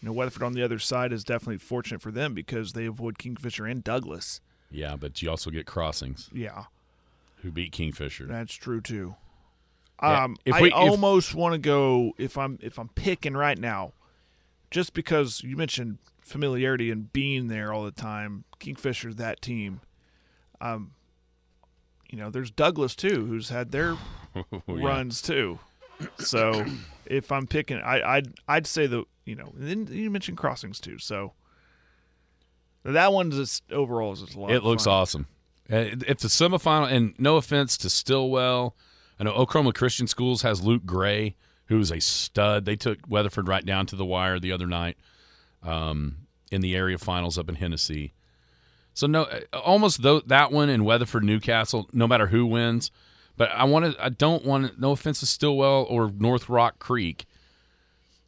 [0.01, 3.19] You know, Weatherford on the other side is definitely fortunate for them because they avoid
[3.19, 4.41] Kingfisher and Douglas.
[4.71, 6.65] Yeah, but you also get crossings Yeah,
[7.37, 8.27] who beat Kingfisher.
[8.27, 9.15] that's true too.
[10.03, 13.35] Yeah, Um, if I we- if- almost want to go if I'm if I'm picking
[13.35, 13.93] right now,
[14.71, 18.45] just because you mentioned familiarity and being there all the time.
[18.59, 19.81] Kingfisher's that team.
[20.61, 20.93] Um,
[22.15, 23.97] you know, there's Douglas too, who's had their
[24.37, 24.87] Oh, yeah.
[24.87, 25.59] runs too.
[26.19, 26.65] So
[27.07, 30.79] if I'm picking, I, I'd I'd say the you know, and then you mentioned crossings
[30.79, 30.99] too.
[30.99, 31.33] So
[32.85, 34.51] that one just overall is just a lot.
[34.51, 34.93] It looks fun.
[34.95, 35.27] awesome.
[35.73, 38.77] Uh, it- It's a semifinal, and no offense to Stilwell.
[39.19, 42.65] I know Oklahoma Christian Schools has Luke Gray, who's a stud.
[42.65, 44.97] They took Weatherford right down to the wire the other night
[45.63, 46.17] um,
[46.53, 48.13] in the area finals up in Hennessey.
[48.95, 51.89] So no, uh, almost tho- that one in Weatherford Newcastle.
[51.93, 52.91] No matter who wins,
[53.37, 54.05] but I want to.
[54.05, 54.81] I don't want to.
[54.81, 57.27] No offense to Stilwell or North Rock Creek,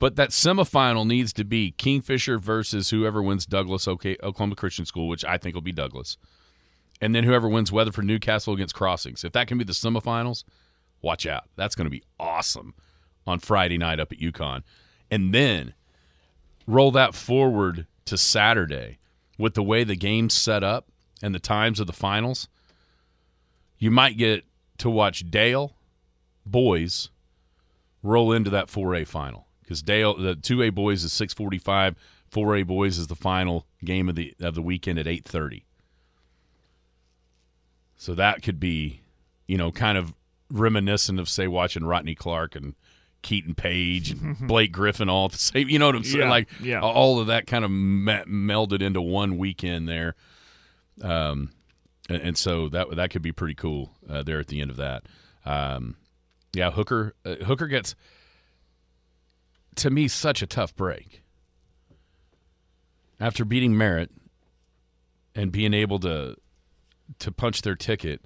[0.00, 5.08] but that semifinal needs to be Kingfisher versus whoever wins Douglas OK, Oklahoma Christian School,
[5.08, 6.18] which I think will be Douglas,
[7.00, 9.22] and then whoever wins Weatherford Newcastle against Crossings.
[9.22, 10.42] If that can be the semifinals,
[11.00, 11.44] watch out.
[11.54, 12.74] That's going to be awesome
[13.24, 14.64] on Friday night up at Yukon,
[15.12, 15.74] and then
[16.66, 18.98] roll that forward to Saturday
[19.38, 20.88] with the way the game's set up
[21.22, 22.48] and the times of the finals.
[23.78, 24.44] You might get
[24.78, 25.76] to watch Dale
[26.44, 27.10] boys
[28.02, 31.96] roll into that 4A final because Dale the 2A boys is 6:45,
[32.30, 35.64] 4A boys is the final game of the of the weekend at 8:30.
[37.96, 39.00] So that could be,
[39.46, 40.14] you know, kind of
[40.50, 42.74] reminiscent of say watching Rodney Clark and
[43.22, 45.68] Keiton Page and Blake Griffin all at the same.
[45.68, 46.20] You know what I'm saying?
[46.20, 46.80] Yeah, like yeah.
[46.80, 50.14] all of that kind of me- melded into one weekend there.
[51.02, 51.50] Um,
[52.08, 54.76] and, and so that that could be pretty cool uh, there at the end of
[54.76, 55.04] that.
[55.44, 55.96] Um,
[56.52, 57.94] yeah, Hooker uh, Hooker gets
[59.76, 61.22] to me such a tough break
[63.20, 64.10] after beating Merritt
[65.34, 66.36] and being able to
[67.18, 68.22] to punch their ticket.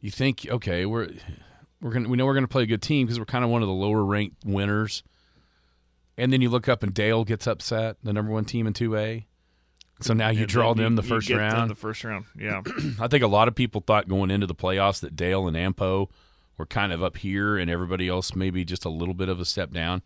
[0.00, 1.10] You think, okay, we're
[1.80, 3.62] we're gonna we know we're gonna play a good team because we're kind of one
[3.62, 5.02] of the lower ranked winners,
[6.18, 8.96] and then you look up and Dale gets upset, the number one team in two
[8.96, 9.26] A.
[10.02, 11.70] So now you And draw them the you first get them round.
[11.70, 12.62] The first round, yeah.
[13.00, 16.08] I think a lot of people thought going into the playoffs that Dale and Ampo
[16.56, 19.44] were kind of up here and everybody else maybe just a little bit of a
[19.44, 20.02] step down.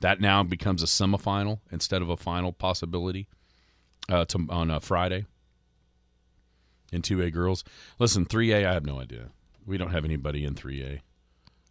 [0.00, 3.26] That now becomes a semifinal instead of a final possibility
[4.08, 5.26] uh, to, on a Friday
[6.92, 7.64] in 2A girls.
[7.98, 9.30] Listen, 3A, I have no idea.
[9.66, 11.00] We don't have anybody in 3A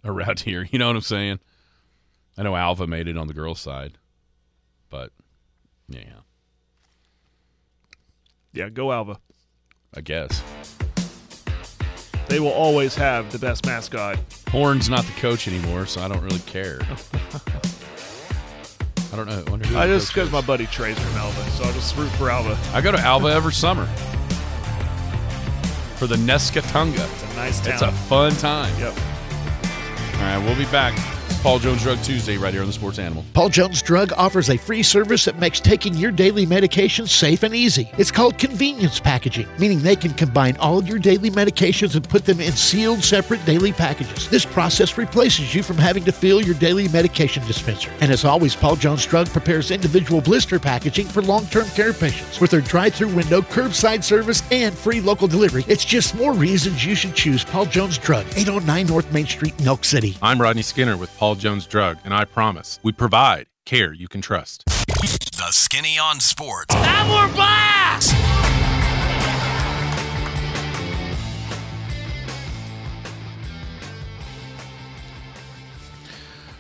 [0.03, 0.67] around here.
[0.69, 1.39] You know what I'm saying?
[2.37, 3.97] I know Alva made it on the girls' side,
[4.89, 5.11] but
[5.89, 6.21] yeah,
[8.53, 9.19] yeah, go Alva.
[9.95, 10.43] I guess.
[12.27, 14.19] They will always have the best mascot.
[14.49, 16.81] Horn's not the coach anymore, so I don't really care.
[19.13, 19.77] I don't know.
[19.79, 22.57] I I just because my buddy Trey's from Alva, so I'll just root for Alva.
[22.73, 23.85] I go to Alva every summer
[25.95, 26.99] for the Nescatunga.
[27.13, 27.73] It's a nice town.
[27.73, 28.77] It's a fun time.
[28.79, 28.93] Yep.
[30.17, 31.16] All right, we'll be back.
[31.37, 33.23] It's Paul Jones Drug Tuesday right here on the Sports Animal.
[33.35, 37.53] Paul Jones Drug offers a free service that makes taking your daily medications safe and
[37.53, 37.91] easy.
[37.99, 42.25] It's called convenience packaging, meaning they can combine all of your daily medications and put
[42.25, 44.27] them in sealed, separate daily packages.
[44.29, 47.91] This process replaces you from having to fill your daily medication dispenser.
[48.01, 52.41] And as always, Paul Jones Drug prepares individual blister packaging for long term care patients.
[52.41, 56.83] With their drive through window, curbside service, and free local delivery, it's just more reasons
[56.83, 60.17] you should choose Paul Jones Drug, 809 North Main Street, Elk City.
[60.19, 64.21] I'm Rodney Skinner with Paul Jones Drug, and I promise we provide care you can
[64.21, 64.63] trust.
[64.65, 66.73] The Skinny on Sports.
[66.75, 67.67] And we're back!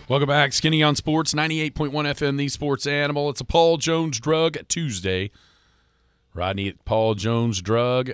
[0.09, 0.53] Welcome back.
[0.53, 3.29] Skinny on Sports, 98.1 FM, the sports animal.
[3.29, 5.31] It's a Paul Jones Drug Tuesday.
[6.33, 8.11] Rodney at Paul Jones Drug.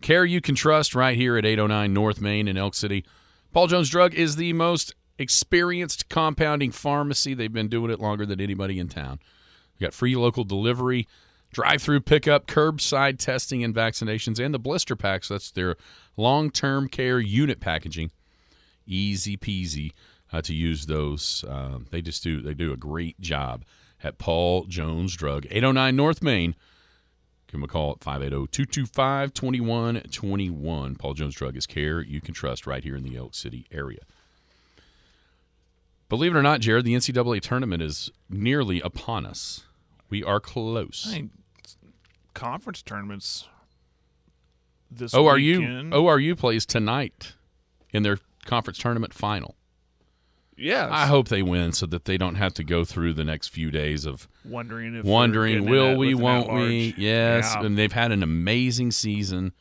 [0.00, 3.04] Care you can trust right here at 809 North Main in Elk City.
[3.52, 7.34] Paul Jones Drug is the most experienced compounding pharmacy.
[7.34, 9.18] They've been doing it longer than anybody in town.
[9.78, 11.06] We got free local delivery,
[11.52, 15.28] drive through pickup, curbside testing and vaccinations, and the blister packs.
[15.28, 15.76] That's their
[16.16, 18.10] long term care unit packaging.
[18.86, 19.92] Easy peasy
[20.32, 21.44] uh, to use those.
[21.48, 23.64] Um, they just do they do a great job
[24.02, 26.54] at Paul Jones Drug, 809 North Main.
[27.46, 30.98] Give them a call at 580-225-2121.
[30.98, 34.00] Paul Jones Drug is care you can trust right here in the Elk City area.
[36.08, 39.64] Believe it or not, Jared, the NCAA tournament is nearly upon us.
[40.08, 41.06] We are close.
[41.08, 41.30] I mean,
[42.34, 43.48] conference tournaments.
[44.88, 45.94] This oh, ORU weekend.
[45.94, 47.34] Oh, ORU plays tonight
[47.90, 49.56] in their conference tournament final.
[50.56, 53.48] Yeah, I hope they win so that they don't have to go through the next
[53.48, 56.94] few days of wondering if wondering will we, won't we?
[56.96, 57.66] Yes, Yeah.
[57.66, 59.52] and they've had an amazing season.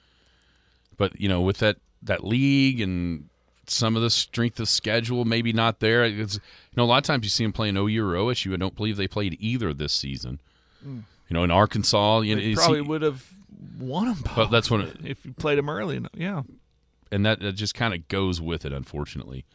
[0.96, 3.30] But you know, with that that league and
[3.70, 6.04] some of the strength of schedule, maybe not there.
[6.06, 6.42] It's, you
[6.78, 8.54] know, a lot of times you see them playing OU or OSU.
[8.54, 10.40] I don't believe they played either this season.
[10.84, 13.26] You know, in Arkansas, you know, probably would have
[13.80, 14.18] won them.
[14.36, 15.98] But that's when it- if you played them early.
[15.98, 16.12] enough.
[16.14, 16.44] Yeah,
[17.12, 19.46] and that, that just kind of goes with it, unfortunately.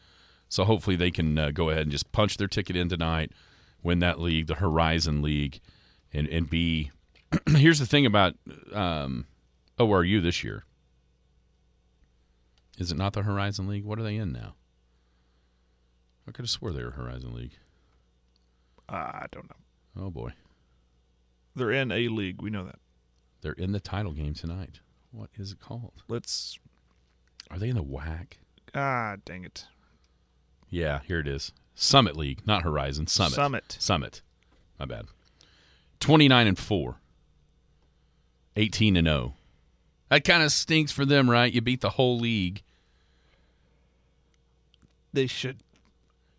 [0.48, 3.30] So hopefully they can uh, go ahead and just punch their ticket in tonight,
[3.84, 5.60] win that league, the Horizon League,
[6.12, 6.90] and and be.
[7.46, 8.34] here's the thing about
[8.72, 9.26] um,
[9.78, 10.64] ORU this year.
[12.80, 13.84] Is it not the Horizon League?
[13.84, 14.54] What are they in now?
[16.26, 17.52] I could have swore they were Horizon League.
[18.88, 20.04] I don't know.
[20.06, 20.32] Oh boy,
[21.54, 22.42] They're in a league.
[22.42, 22.78] We know that.
[23.42, 24.80] they're in the title game tonight.
[25.12, 26.02] What is it called?
[26.08, 26.58] Let's.
[27.50, 28.32] Are they in the WAC?
[28.74, 29.66] Ah, dang it.
[30.68, 31.52] Yeah, here it is.
[31.74, 33.06] Summit League, not Horizon.
[33.08, 33.34] Summit.
[33.34, 33.76] Summit.
[33.80, 34.22] Summit.
[34.78, 35.06] My bad.
[36.00, 36.96] 29 and 4.
[38.56, 39.34] 18 and 0.
[40.08, 41.52] That kind of stinks for them, right?
[41.52, 42.62] You beat the whole league.
[45.12, 45.58] They should.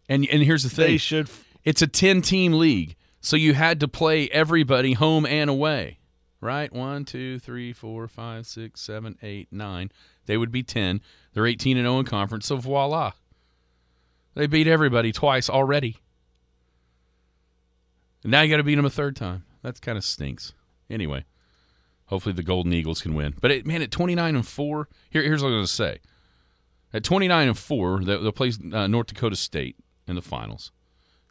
[0.09, 0.87] And and here's the thing.
[0.87, 1.29] They should.
[1.63, 2.95] It's a 10 team league.
[3.21, 5.99] So you had to play everybody home and away.
[6.39, 6.73] Right?
[6.73, 9.91] One, two, three, four, five, six, seven, eight, nine.
[10.25, 11.01] They would be 10.
[11.33, 12.47] They're 18 and 0 in conference.
[12.47, 13.11] So voila.
[14.33, 15.97] They beat everybody twice already.
[18.23, 19.45] And now you got to beat them a third time.
[19.61, 20.53] That kind of stinks.
[20.89, 21.25] Anyway,
[22.05, 23.35] hopefully the Golden Eagles can win.
[23.39, 25.99] But it, man, at 29 and 4, here, here's what I'm going to say.
[26.93, 29.77] At 29 and 4, they'll, play uh, North Dakota State
[30.07, 30.71] in the finals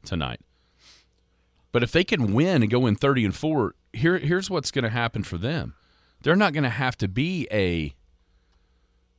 [0.04, 0.40] tonight.
[1.72, 4.84] But if they can win and go in 30 and 4, here here's what's going
[4.84, 5.74] to happen for them.
[6.22, 7.94] They're not going to have to be a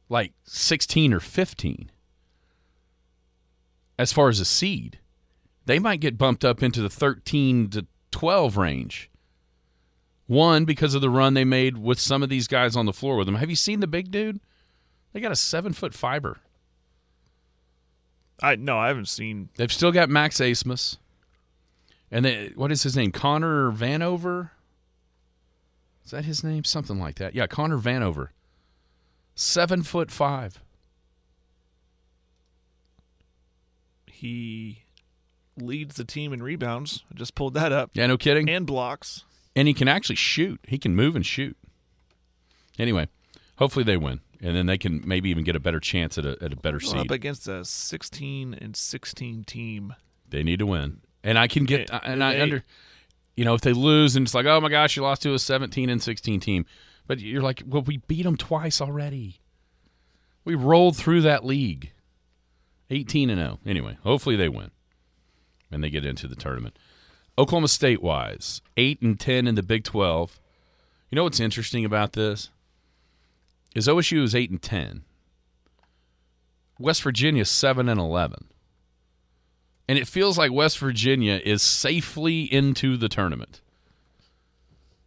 [0.10, 1.92] like 16 or 15
[3.98, 5.00] as far as a seed.
[5.66, 9.10] They might get bumped up into the 13 to 12 range.
[10.28, 13.18] One because of the run they made with some of these guys on the floor
[13.18, 13.36] with them.
[13.36, 14.40] Have you seen the big dude?
[15.14, 16.40] They got a 7-foot fiber.
[18.42, 19.50] I no, I haven't seen.
[19.56, 20.98] They've still got Max Abmas.
[22.10, 23.12] And they, what is his name?
[23.12, 24.50] Connor Vanover?
[26.04, 26.64] Is that his name?
[26.64, 27.36] Something like that.
[27.36, 28.30] Yeah, Connor Vanover.
[29.36, 30.60] Seven foot five.
[34.08, 34.84] He
[35.58, 37.04] leads the team in rebounds.
[37.12, 37.92] I just pulled that up.
[37.94, 38.50] Yeah, no kidding.
[38.50, 39.24] And blocks.
[39.56, 40.60] And he can actually shoot.
[40.68, 41.58] He can move and shoot.
[42.78, 43.08] Anyway,
[43.58, 44.22] hopefully they win.
[44.44, 46.80] And then they can maybe even get a better chance at a, at a better
[46.84, 47.12] Well, up seed.
[47.12, 49.94] against a 16 and 16 team.
[50.30, 51.02] They need to win.
[51.24, 52.64] And I can get, And- and I they- under,
[53.38, 55.40] you know, if they lose and it's like, oh my gosh, you lost to a
[55.40, 56.66] 17 and 16 team.
[57.06, 59.42] But you're like, well, we beat them twice already.
[60.44, 61.92] We rolled through that league.
[62.90, 63.60] 18 and 0.
[63.66, 64.72] Anyway, hopefully they win
[65.72, 66.78] and they get into the tournament.
[67.38, 70.40] Oklahoma State wise, 8 and 10 in the Big 12.
[71.10, 72.50] You know what's interesting about this?
[73.76, 75.04] Is OSU is 8 and 10.
[76.80, 78.46] West Virginia 7 and 11.
[79.88, 83.62] And it feels like West Virginia is safely into the tournament.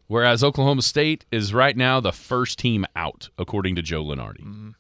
[0.07, 4.43] Whereas Oklahoma State is right now the first team out, according to Joe Lunardi.
[4.43, 4.71] Mm-hmm.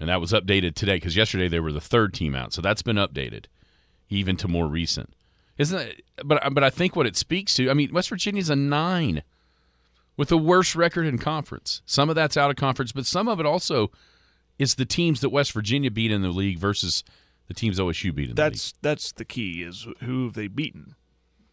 [0.00, 2.52] And that was updated today because yesterday they were the third team out.
[2.52, 3.44] So that's been updated,
[4.08, 5.14] even to more recent.
[5.58, 6.02] Isn't it?
[6.24, 9.22] But but I think what it speaks to, I mean, West Virginia's a nine
[10.16, 11.82] with the worst record in conference.
[11.86, 13.90] Some of that's out of conference, but some of it also
[14.58, 17.04] is the teams that West Virginia beat in the league versus
[17.48, 18.52] the teams OSU beat in the league.
[18.52, 20.94] That's that's the key is who have they beaten.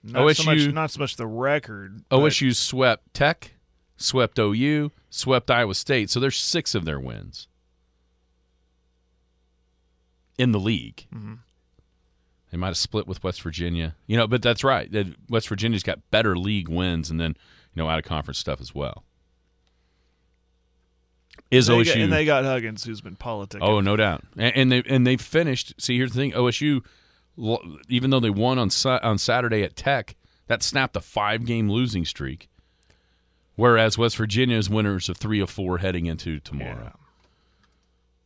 [0.04, 2.04] Not so much OSU not so much the record.
[2.10, 3.54] but OSU swept Tech,
[3.98, 6.10] swept OU, swept Iowa State.
[6.10, 7.48] So there's six of their wins
[10.38, 11.06] in the league.
[11.14, 11.36] Mm-hmm.
[12.52, 14.90] They might have split with West Virginia, you know, but that's right.
[15.30, 17.38] West Virginia's got better league wins, and then
[17.80, 19.04] you know out of conference stuff as well.
[21.52, 23.60] Is they OSU got- and they got Huggins, who's been politicking.
[23.62, 24.24] Oh, no doubt.
[24.38, 25.74] And, and they and they finished.
[25.82, 26.84] See, here's the thing: OSU,
[27.88, 30.16] even though they won on on Saturday at Tech,
[30.48, 32.50] that snapped a five game losing streak.
[33.56, 36.84] Whereas West Virginia is winners of three of four heading into tomorrow.
[36.84, 37.06] Yeah.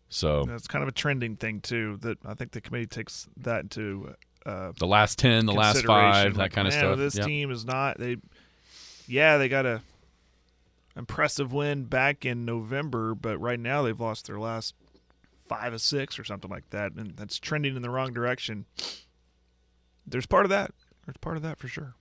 [0.10, 1.97] So That's kind of a trending thing too.
[2.01, 4.14] That I think the committee takes that into
[4.45, 6.97] uh, the last ten, the last five, that Like, kind of stuff.
[6.97, 7.26] This Yep.
[7.26, 8.18] team is not they.
[9.08, 9.82] Yeah, they got a
[10.95, 14.76] impressive win back in November, but right now they've lost their last
[15.47, 18.66] five or six or something like that, and that's trending in the wrong direction.
[20.06, 20.72] There's part of that.
[21.06, 21.95] There's part of that for sure.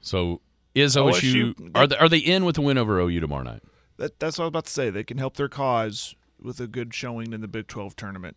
[0.00, 0.40] So
[0.74, 3.62] is OSU, OSU are they, are they in with the win over OU tomorrow night?
[3.96, 4.90] That, that's what I was about to say.
[4.90, 8.36] They can help their cause with a good showing in the Big 12 tournament,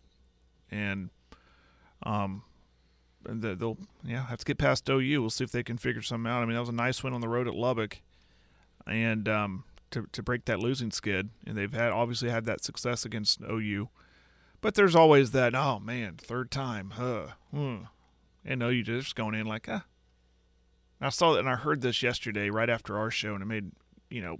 [0.70, 1.10] and
[2.04, 2.42] um,
[3.28, 5.20] they'll yeah have to get past OU.
[5.20, 6.42] We'll see if they can figure something out.
[6.42, 8.00] I mean, that was a nice win on the road at Lubbock,
[8.86, 13.04] and um, to to break that losing skid, and they've had obviously had that success
[13.04, 13.88] against OU,
[14.60, 17.28] but there's always that oh man, third time, huh?
[17.52, 17.76] Hmm.
[18.44, 19.84] And OU just going in like ah.
[21.00, 23.72] I saw that and I heard this yesterday right after our show, and it made
[24.10, 24.38] you know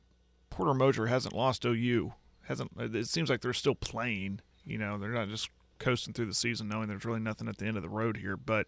[0.51, 2.15] Porter Moser hasn't lost OU.
[2.43, 4.41] Hasn't it seems like they're still playing.
[4.65, 7.67] You know, they're not just coasting through the season knowing there's really nothing at the
[7.67, 8.37] end of the road here.
[8.37, 8.67] But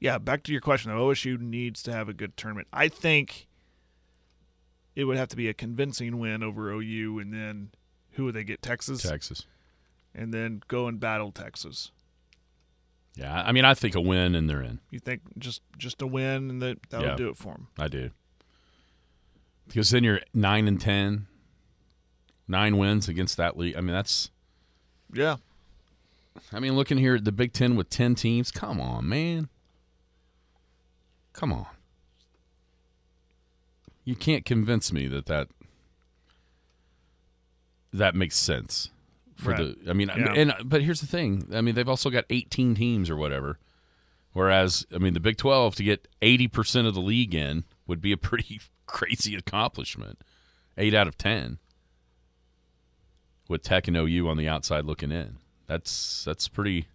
[0.00, 2.68] yeah, back to your question though, OSU needs to have a good tournament.
[2.72, 3.46] I think
[4.94, 7.70] it would have to be a convincing win over OU and then
[8.12, 8.62] who would they get?
[8.62, 9.02] Texas?
[9.02, 9.46] Texas.
[10.14, 11.90] And then go and battle Texas.
[13.14, 14.80] Yeah, I mean, I think a win and they're in.
[14.90, 17.16] You think just just a win and that that'll Yeah.
[17.16, 17.68] do it for them?
[17.78, 18.10] I do.
[19.66, 21.26] Because then you're nine and ten,
[22.46, 23.76] nine wins against that league.
[23.76, 24.30] I mean, that's.
[25.12, 25.36] Yeah.
[26.52, 28.50] I mean, looking here at the Big Ten with ten teams.
[28.50, 29.48] Come on, man.
[31.36, 31.66] Come on.
[34.04, 35.48] You can't convince me that that
[37.92, 38.90] that makes sense
[39.36, 39.58] for Right.
[39.84, 39.90] the.
[39.90, 40.32] I mean, Yeah.
[40.34, 41.48] and but here's the thing.
[41.52, 43.58] I mean, they've also got 18 teams or whatever.
[44.32, 48.12] Whereas, I mean, the Big 12 to get 80% of the league in would be
[48.12, 50.20] a pretty crazy accomplishment.
[50.78, 51.58] Eight out of 10
[53.48, 55.38] with Tech and OU on the outside looking in.
[55.66, 56.86] That's that's pretty.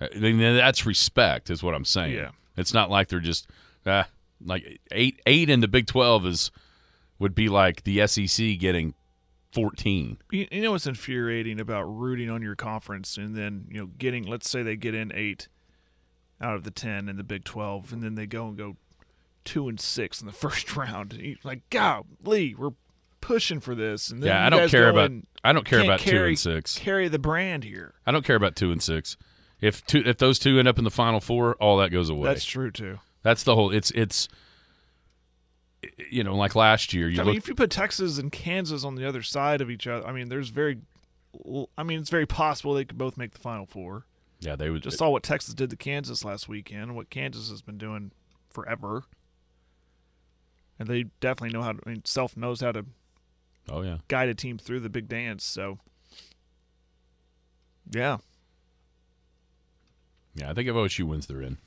[0.00, 2.14] I mean, that's respect, is what I'm saying.
[2.14, 2.30] Yeah.
[2.58, 3.48] It's not like they're just
[3.86, 4.08] ah,
[4.44, 6.50] like eight eight in the Big 12 is
[7.18, 8.94] would be like the SEC getting
[9.52, 10.18] 14.
[10.30, 14.24] You, you know what's infuriating about rooting on your conference and then you know getting
[14.24, 15.48] let's say they get in eight
[16.40, 18.76] out of the ten in the Big Twelve and then they go and go
[19.44, 21.18] two and six in the first round.
[21.42, 22.72] Like, Like, Lee, we're
[23.20, 24.10] pushing for this.
[24.10, 25.10] And then Yeah, I don't care about
[25.42, 26.78] I don't care about two and six.
[26.78, 27.94] Carry the brand here.
[28.06, 29.16] I don't care about two and six.
[29.60, 32.28] If two, if those two end up in the final four, all that goes away.
[32.28, 32.98] That's true too.
[33.22, 33.70] That's the whole.
[33.72, 34.28] It's it's.
[36.10, 37.32] You know, like last year, you I look.
[37.32, 40.12] mean, if you put Texas and Kansas on the other side of each other, I
[40.12, 40.78] mean, there's very,
[41.76, 44.04] I mean, it's very possible they could both make the Final Four.
[44.40, 44.82] yeah, they would.
[44.82, 48.10] Just saw what Texas did to Kansas last weekend, what Kansas has been doing
[48.50, 49.04] forever.
[50.80, 52.84] And they definitely know how to, I mean, Self knows how to
[53.68, 55.44] oh yeah, guide a team through the big dance.
[55.44, 55.78] So,
[57.92, 58.18] yeah.
[60.38, 60.50] Yeah.
[60.50, 61.58] I think if OSU wins, they're in.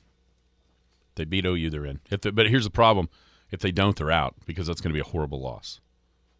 [1.10, 2.00] If they beat OU, they're in.
[2.10, 3.08] If they, but here's the problem:
[3.50, 5.80] if they don't, they're out because that's going to be a horrible loss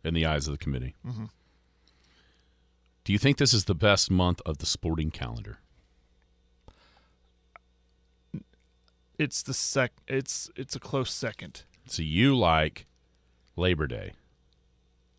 [0.04, 0.94] in the eyes of the committee.
[1.06, 1.28] Mhm.
[3.04, 5.58] Do you think this is the best month of the sporting calendar?
[9.18, 11.62] It's the sec, it's, it's a close second.
[11.86, 12.86] So you like
[13.56, 14.12] Labor Day.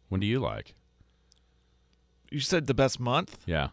[0.10, 0.74] When do you like?
[2.32, 3.38] You said the best month?
[3.46, 3.70] Yeah.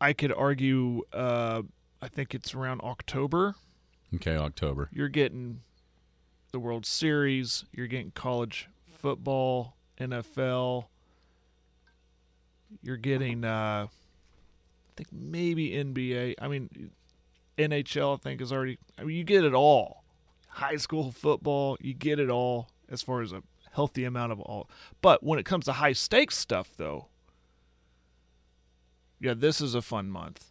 [0.00, 1.62] I could argue, uh,
[2.02, 3.54] I think it's around October.
[4.14, 4.88] Okay, October.
[4.92, 5.60] You're getting
[6.52, 7.64] the World Series.
[7.72, 10.86] You're getting college football, NFL.
[12.82, 16.34] You're getting, uh, I think maybe NBA.
[16.40, 16.90] I mean,
[17.58, 18.14] NHL.
[18.14, 18.78] I think is already.
[18.98, 20.04] I mean, you get it all.
[20.48, 21.76] High school football.
[21.80, 23.42] You get it all as far as a
[23.72, 24.68] healthy amount of all.
[25.00, 27.08] But when it comes to high stakes stuff, though,
[29.24, 30.50] yeah, this is a fun month.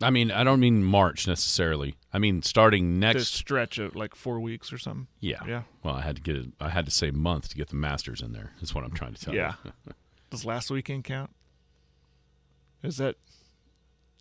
[0.00, 1.94] I mean, I don't mean March necessarily.
[2.12, 3.34] I mean starting This next.
[3.34, 5.06] stretch of like four weeks or something.
[5.20, 5.38] Yeah.
[5.46, 5.62] Yeah.
[5.82, 6.46] Well, I had to get it.
[6.60, 8.52] I had to say month to get the Masters in there.
[8.60, 9.54] Is what I'm trying to tell Yeah.
[9.64, 9.72] you.
[10.30, 11.30] Does last weekend count?
[12.82, 13.16] Is that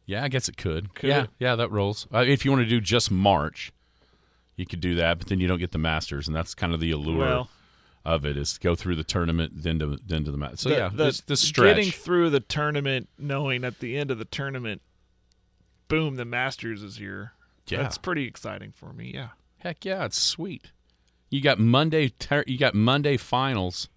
[0.06, 0.94] Yeah, I guess it could.
[0.94, 1.30] Could yeah, it?
[1.40, 2.06] yeah, that rolls.
[2.14, 3.72] Uh, if you want to do just March,
[4.58, 6.80] you could do that, but then you don't get the Masters, and that's kind of
[6.80, 7.50] the allure Well-
[8.04, 10.60] of it is to go through the tournament, then to then to the match.
[10.60, 11.76] So the, yeah, the, this, this stretch.
[11.76, 14.82] getting through the tournament, knowing at the end of the tournament,
[15.88, 17.34] boom, the Masters is here.
[17.68, 17.84] Yeah.
[17.84, 19.12] That's pretty exciting for me.
[19.14, 19.30] Yeah.
[19.60, 20.72] Heck yeah, it's sweet.
[21.30, 22.10] You got Monday.
[22.10, 23.88] Ter- you got Monday finals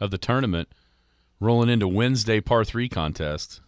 [0.00, 0.68] of the tournament
[1.40, 3.60] rolling into Wednesday par three contest.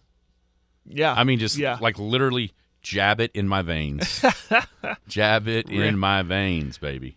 [0.85, 1.15] Yeah.
[1.15, 1.79] I mean, just yeah.
[1.81, 2.53] like literally
[2.83, 4.25] jab it in my veins.
[5.09, 7.17] jab it in my veins, baby.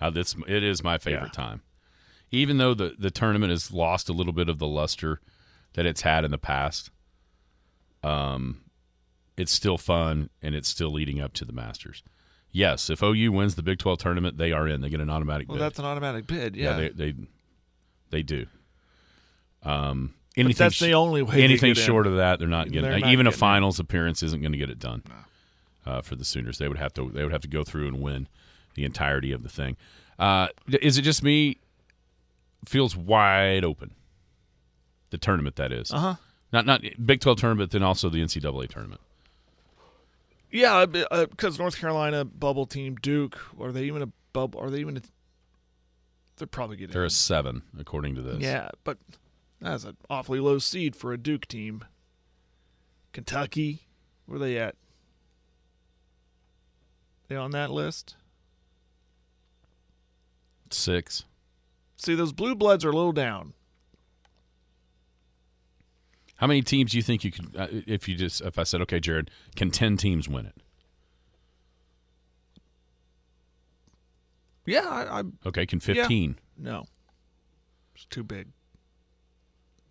[0.00, 1.62] Uh, this it is my favorite time.
[2.30, 5.20] Even though the the tournament has lost a little bit of the luster
[5.74, 6.90] that it's had in the past,
[8.02, 8.62] um,
[9.36, 12.02] it's still fun and it's still leading up to the Masters.
[12.52, 14.80] Yes, if OU wins the Big Twelve tournament, they are in.
[14.80, 15.62] They get an automatic well, bid.
[15.62, 16.56] that's an automatic bid.
[16.56, 16.76] Yeah.
[16.76, 17.14] they, they
[18.10, 18.46] they do.
[19.62, 21.84] Um, But anything that's the only way Anything get in.
[21.84, 22.82] short of that, they're not getting.
[22.82, 23.38] They're not even a getting in.
[23.38, 25.02] finals appearance isn't going to get it done.
[25.86, 28.00] Uh, for the Sooners, they would have to they would have to go through and
[28.00, 28.28] win
[28.74, 29.76] the entirety of the thing.
[30.18, 30.48] Uh,
[30.82, 31.58] is it just me?
[32.66, 33.92] Feels wide open.
[35.10, 35.90] The tournament that is.
[35.90, 36.14] Uh huh.
[36.52, 39.00] Not not Big 12 tournament, then also the NCAA tournament.
[40.50, 44.60] Yeah, because North Carolina bubble team Duke are they even a bubble?
[44.60, 44.96] Are they even?
[44.96, 45.00] A,
[46.36, 46.92] they're probably getting.
[46.92, 48.40] They're a seven according to this.
[48.40, 48.98] Yeah, but
[49.60, 51.84] that's an awfully low seed for a Duke team.
[53.12, 53.86] Kentucky,
[54.26, 54.74] where are they at?
[57.28, 58.16] They on that list?
[60.70, 61.24] Six.
[62.00, 63.52] See, those blue bloods are a little down.
[66.36, 67.54] How many teams do you think you could?
[67.54, 70.54] Uh, if you just if I said, okay, Jared, can ten teams win it?
[74.66, 76.38] Yeah, I, I Okay, can fifteen?
[76.56, 76.84] no,
[77.94, 78.48] it's too big.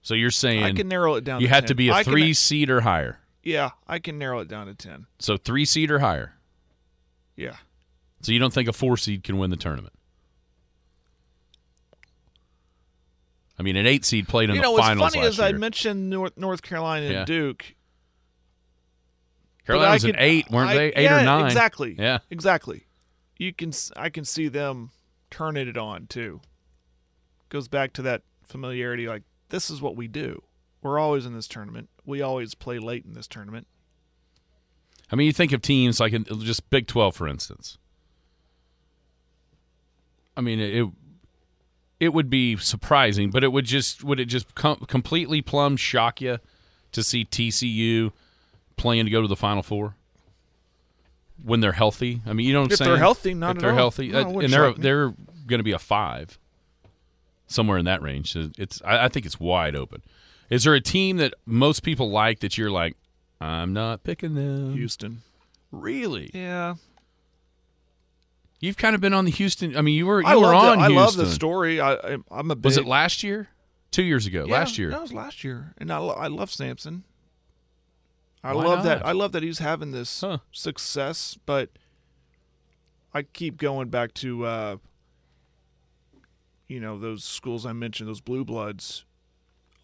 [0.01, 1.41] So you're saying I can narrow it down.
[1.41, 1.67] you to had 10.
[1.67, 3.19] to be a I can- three seed or higher.
[3.43, 5.05] yeah, I can narrow it down to ten.
[5.19, 6.33] So three seed or higher.
[7.35, 7.55] Yeah,
[8.21, 9.93] So you don't think a four seed can win the tournament?
[13.59, 15.51] I mean, an eight seed played in you the know what's finals funny is I
[15.51, 17.25] mentioned North, North Carolina and Yeah.
[17.25, 17.75] Duke.
[19.67, 20.87] Carolina was an eight, weren't I- they?
[20.93, 21.45] Eight yeah, or nine?
[21.45, 21.95] Exactly.
[21.99, 22.19] Yeah.
[22.31, 22.85] Exactly.
[23.37, 24.91] You can I can see them
[25.29, 26.41] turning it on too.
[27.49, 30.41] Goes back to that familiarity like this is what we do.
[30.81, 31.89] We're always in this tournament.
[32.05, 33.67] We always play late in this tournament.
[35.11, 37.77] I mean, you think of teams like in, just Big Twelve, for instance.
[40.37, 40.87] I mean, it
[41.99, 46.21] it would be surprising, but it would just would it just com- completely plumb shock
[46.21, 46.39] you
[46.91, 48.11] to see TCU
[48.77, 49.95] playing to go to the Final Four
[51.43, 52.21] when they're healthy?
[52.25, 52.89] I mean, you know what I'm If saying?
[52.91, 53.75] they're healthy, not if at they're all.
[53.75, 55.13] healthy, No, uh, and they're they're
[55.47, 56.37] going to be a five
[57.47, 58.35] somewhere in that range.
[58.35, 60.01] It's I, I think it's wide open.
[60.49, 62.95] Is there a team that most people like that you're like,
[63.39, 64.73] I'm not picking them?
[64.73, 65.21] Houston.
[65.71, 66.31] Really?
[66.33, 66.75] Yeah.
[68.59, 69.77] You've kind of been on the Houston.
[69.77, 71.79] I mean, you were you I were on the, I love the story.
[71.79, 73.49] I, I'm a big, Was it last year?
[73.91, 74.45] Two years ago?
[74.45, 74.91] Yeah, last year?
[74.91, 77.03] That was last year, and I, I love Sampson.
[78.43, 79.05] I Why love that.
[79.05, 80.39] I love that he's having this Huh.
[80.51, 81.69] success, but
[83.13, 84.77] I keep going back to, uh,
[86.67, 89.05] you know, those schools I mentioned, those blue bloods,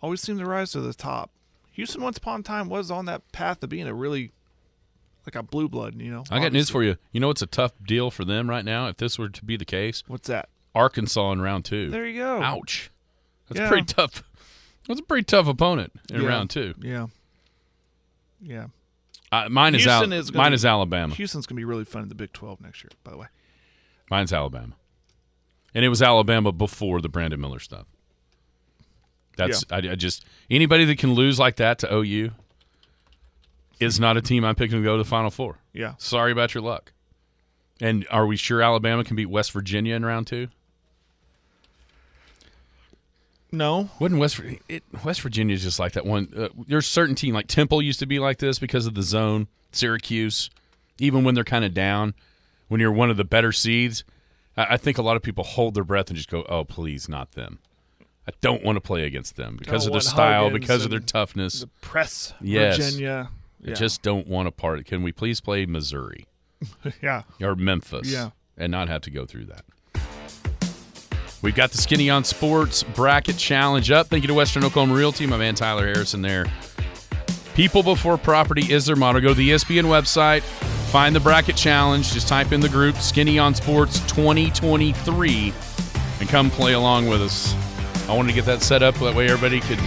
[0.02, 1.32] always seem to rise to the top.
[1.72, 4.32] Houston, once upon a time, was on that path of being a really
[5.26, 6.00] like a blue blood.
[6.02, 6.98] You know, I got news for you.
[7.12, 8.88] You know what's a tough deal for them right now?
[8.88, 10.50] If this were to be the case, What's that?
[10.74, 11.90] Arkansas in round two.
[11.90, 12.42] There you go.
[12.42, 12.92] Ouch.
[13.50, 13.68] That's Yeah.
[13.70, 14.24] pretty tough.
[14.88, 16.28] That's a pretty tough opponent in Yeah.
[16.28, 16.74] round two.
[16.82, 17.08] Yeah.
[18.42, 18.68] Yeah.
[19.32, 21.14] Uh, mine is Houston Al- is mine be- is Alabama.
[21.16, 22.90] Houston's gonna be really fun in the Big Twelve next year.
[23.04, 23.28] By the way.
[24.12, 24.76] Mine's Alabama,
[25.74, 27.88] and it was Alabama before the Brandon Miller stuff.
[29.36, 32.32] That's I, I just anybody that can lose like that to OU
[33.80, 35.58] is not a team I'm picking to go to the Final Four.
[35.74, 35.94] Yeah.
[35.98, 36.92] Sorry about your luck.
[37.82, 40.48] And are we sure Alabama can beat West Virginia in round two?
[43.52, 43.90] No.
[44.00, 46.32] Wasn't West it, West Virginia is just like that one?
[46.36, 49.48] Uh, there's certain team like Temple used to be like this because of the zone.
[49.72, 50.50] Syracuse,
[51.00, 52.14] even when they're kind of down,
[52.70, 54.04] when you're one of the better seeds,
[54.56, 57.10] I, I think a lot of people hold their breath and just go, "Oh, please,
[57.10, 57.60] not them."
[58.28, 60.92] I don't want to play against them because Don't of their style, Huggins because of
[60.92, 61.62] their toughness.
[61.62, 62.34] The press.
[62.42, 62.78] Yes.
[62.78, 63.30] Virginia.
[63.66, 63.74] I Yeah.
[63.76, 64.86] just don't want to part.
[64.86, 66.28] Can we please play Missouri
[67.02, 67.24] yeah.
[67.42, 68.08] or Memphis?
[68.12, 68.30] Yeah.
[68.58, 69.66] and not have to go through that.
[71.42, 74.08] We've got the Skinny on Sports bracket challenge up.
[74.08, 76.46] Thank you to Western Oklahoma Realty, my man Tyler Harrison there.
[77.54, 79.20] People before property is their motto.
[79.22, 80.42] Go to the ESPN website,
[80.92, 85.54] find the bracket challenge, just type in the group Skinny on Sports 2023
[86.20, 87.54] and come play along with us.
[88.10, 89.80] I wanted to get that set up that way everybody could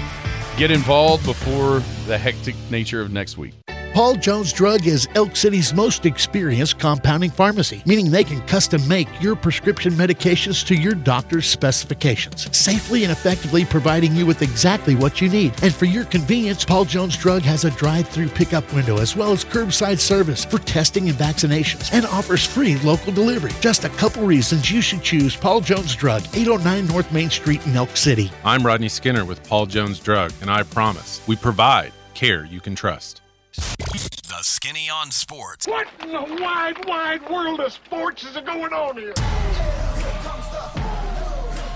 [0.58, 1.78] get involved before
[2.08, 3.54] the hectic nature of next week.
[3.94, 9.08] Paul Jones Drug is Elk City's most experienced compounding pharmacy, meaning they can custom make
[9.20, 15.20] your prescription medications to your doctor's specifications, safely and effectively providing you with exactly what
[15.20, 15.52] you need.
[15.62, 19.32] And for your convenience, Paul Jones Drug has a drive through pickup window as well
[19.32, 23.52] as curbside service for testing and vaccinations and offers free local delivery.
[23.60, 27.74] Just a couple reasons you should choose Paul Jones Drug, 809 North Main Street in
[27.74, 28.30] Elk City.
[28.44, 32.74] I'm Rodney Skinner with Paul Jones Drug, and I promise we provide care you can
[32.74, 33.22] trust.
[33.58, 35.66] The Skinny on Sports.
[35.66, 39.12] What in the wide, wide world of sports is going on here?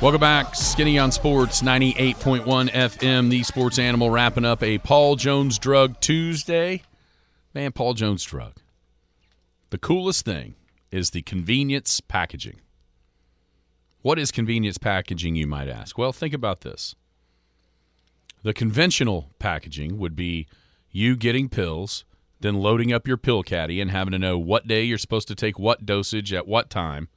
[0.00, 5.58] Welcome back, Skinny on Sports 98.1 FM, the sports animal, wrapping up a Paul Jones
[5.58, 6.82] Drug Tuesday.
[7.52, 8.52] Man, Paul Jones Drug.
[9.70, 10.54] The coolest thing
[10.92, 12.60] is the convenience packaging.
[14.02, 15.98] What is convenience packaging, you might ask?
[15.98, 16.94] Well, think about this.
[18.44, 20.46] The conventional packaging would be
[20.92, 22.04] you getting pills,
[22.40, 25.34] then loading up your pill caddy and having to know what day you're supposed to
[25.34, 27.08] take what dosage at what time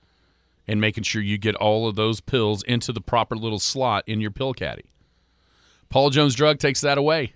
[0.68, 4.22] and making sure you get all of those pills into the proper little slot in
[4.22, 4.86] your pill caddy.
[5.90, 7.34] Paul Jones Drug takes that away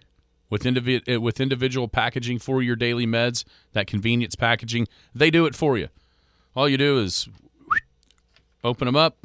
[0.49, 3.43] with indivi- uh, with individual packaging for your daily meds.
[3.73, 5.89] That convenience packaging, they do it for you.
[6.55, 7.29] All you do is
[8.63, 9.17] open them up,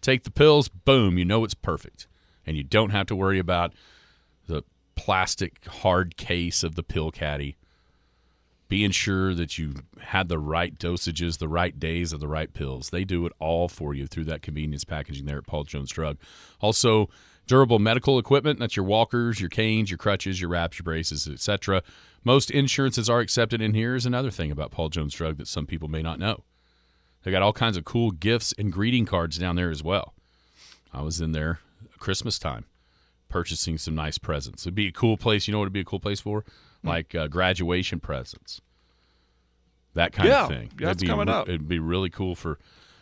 [0.00, 2.06] take the pills, boom, you know it's perfect,
[2.46, 3.72] and you don't have to worry about
[4.48, 4.64] the
[4.94, 7.56] plastic hard case of the pill caddy
[8.72, 12.88] being sure that you had the right dosages, the right days of the right pills.
[12.88, 16.16] They do it all for you through that convenience packaging there at Paul Jones Drug.
[16.62, 17.10] Also,
[17.46, 21.82] durable medical equipment, that's your walkers, your canes, your crutches, your wraps, your braces, etc.
[22.24, 25.66] Most insurances are accepted in here is another thing about Paul Jones Drug that some
[25.66, 26.42] people may not know.
[27.24, 30.14] They got all kinds of cool gifts and greeting cards down there as well.
[30.94, 31.60] I was in there
[31.98, 32.64] Christmas time
[33.32, 34.64] purchasing some nice presents.
[34.64, 35.48] It'd be a cool place.
[35.48, 36.44] You know what it'd be a cool place for?
[36.84, 38.60] Like uh, graduation presents.
[39.94, 40.70] That kind Yeah, of thing.
[40.78, 41.48] yeah, that's It'd be coming re- up.
[41.48, 42.58] It'd be really cool for.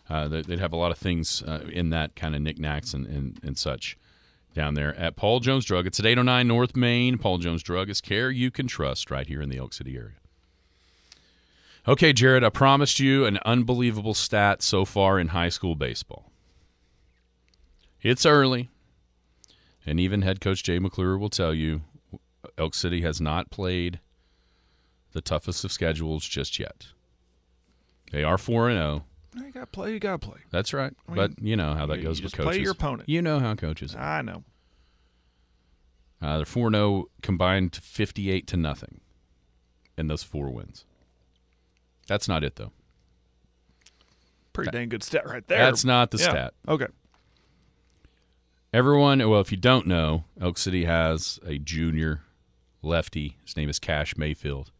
[0.08, 3.06] Uh, they- they'd have a lot of things uh, in that kind of knickknacks and,
[3.06, 3.96] and, and such
[4.54, 5.86] down there at Paul Jones Drug.
[5.86, 7.16] It's at 809 North Main.
[7.18, 10.16] Paul Jones Drug is care you can trust right here in the Elk City area.
[11.88, 16.30] Okay, Jared, I promised you an unbelievable stat so far in high school baseball.
[18.02, 18.68] It's early,
[19.86, 21.82] and even head coach Jay McClure will tell you
[22.58, 24.00] Elk City has not played
[25.12, 26.86] the toughest of schedules just yet.
[28.12, 29.04] They are 4 and 0.
[29.36, 29.92] You got to play.
[29.92, 30.38] You got to play.
[30.50, 30.92] That's right.
[31.08, 32.62] I mean, but you know how that you- goes you with just play coaches.
[32.62, 33.08] your opponent.
[33.08, 33.94] You know how coaches.
[33.94, 34.00] are.
[34.02, 34.42] I know.
[36.22, 39.00] Uh, they're 4 0 combined 58 to nothing
[39.96, 40.84] in those four wins.
[42.08, 42.72] That's not it, though.
[44.52, 45.58] Pretty dang good stat right there.
[45.58, 46.30] That's not the Yeah.
[46.30, 46.54] stat.
[46.68, 46.88] Okay.
[48.72, 52.22] Everyone, well, if you don't know, Elk City has a junior
[52.82, 53.36] lefty.
[53.44, 54.70] His name is Cash Mayfield.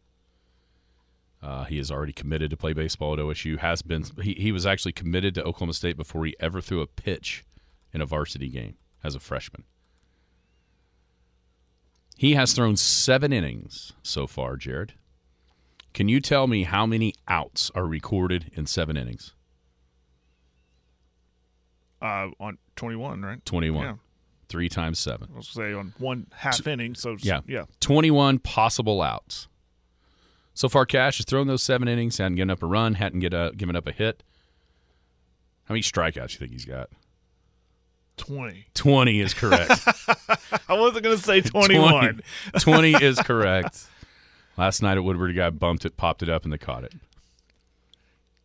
[1.43, 3.59] Uh, he is already committed to play baseball at OSU.
[3.59, 6.87] Has been he, he was actually committed to Oklahoma State before he ever threw a
[6.87, 7.45] pitch
[7.93, 9.65] in a varsity game as a freshman.
[12.17, 14.93] He has thrown seven innings so far, Jared.
[15.95, 19.33] Can you tell me how many outs are recorded in seven innings?
[22.03, 23.45] Uh, on 21, right?
[23.45, 23.85] 21.
[23.85, 23.95] Yeah.
[24.49, 25.29] Three times seven.
[25.33, 26.95] I was gonna say on one half inning.
[26.95, 27.41] So Yeah.
[27.47, 27.65] yeah.
[27.81, 29.47] 21 possible outs.
[30.55, 33.33] So far, Cash has thrown those seven innings, hadn't given up a run, hadn't get
[33.33, 34.23] a, given up a hit.
[35.65, 36.91] How many strikeouts you think he's got?
[38.17, 38.67] 20.
[38.75, 39.71] 20 is correct.
[40.69, 42.21] I wasn't gonna say 21.
[42.59, 43.87] 20, 20 is correct.
[44.57, 46.93] Last night at Woodward, a guy bumped it, popped it up, and they caught it.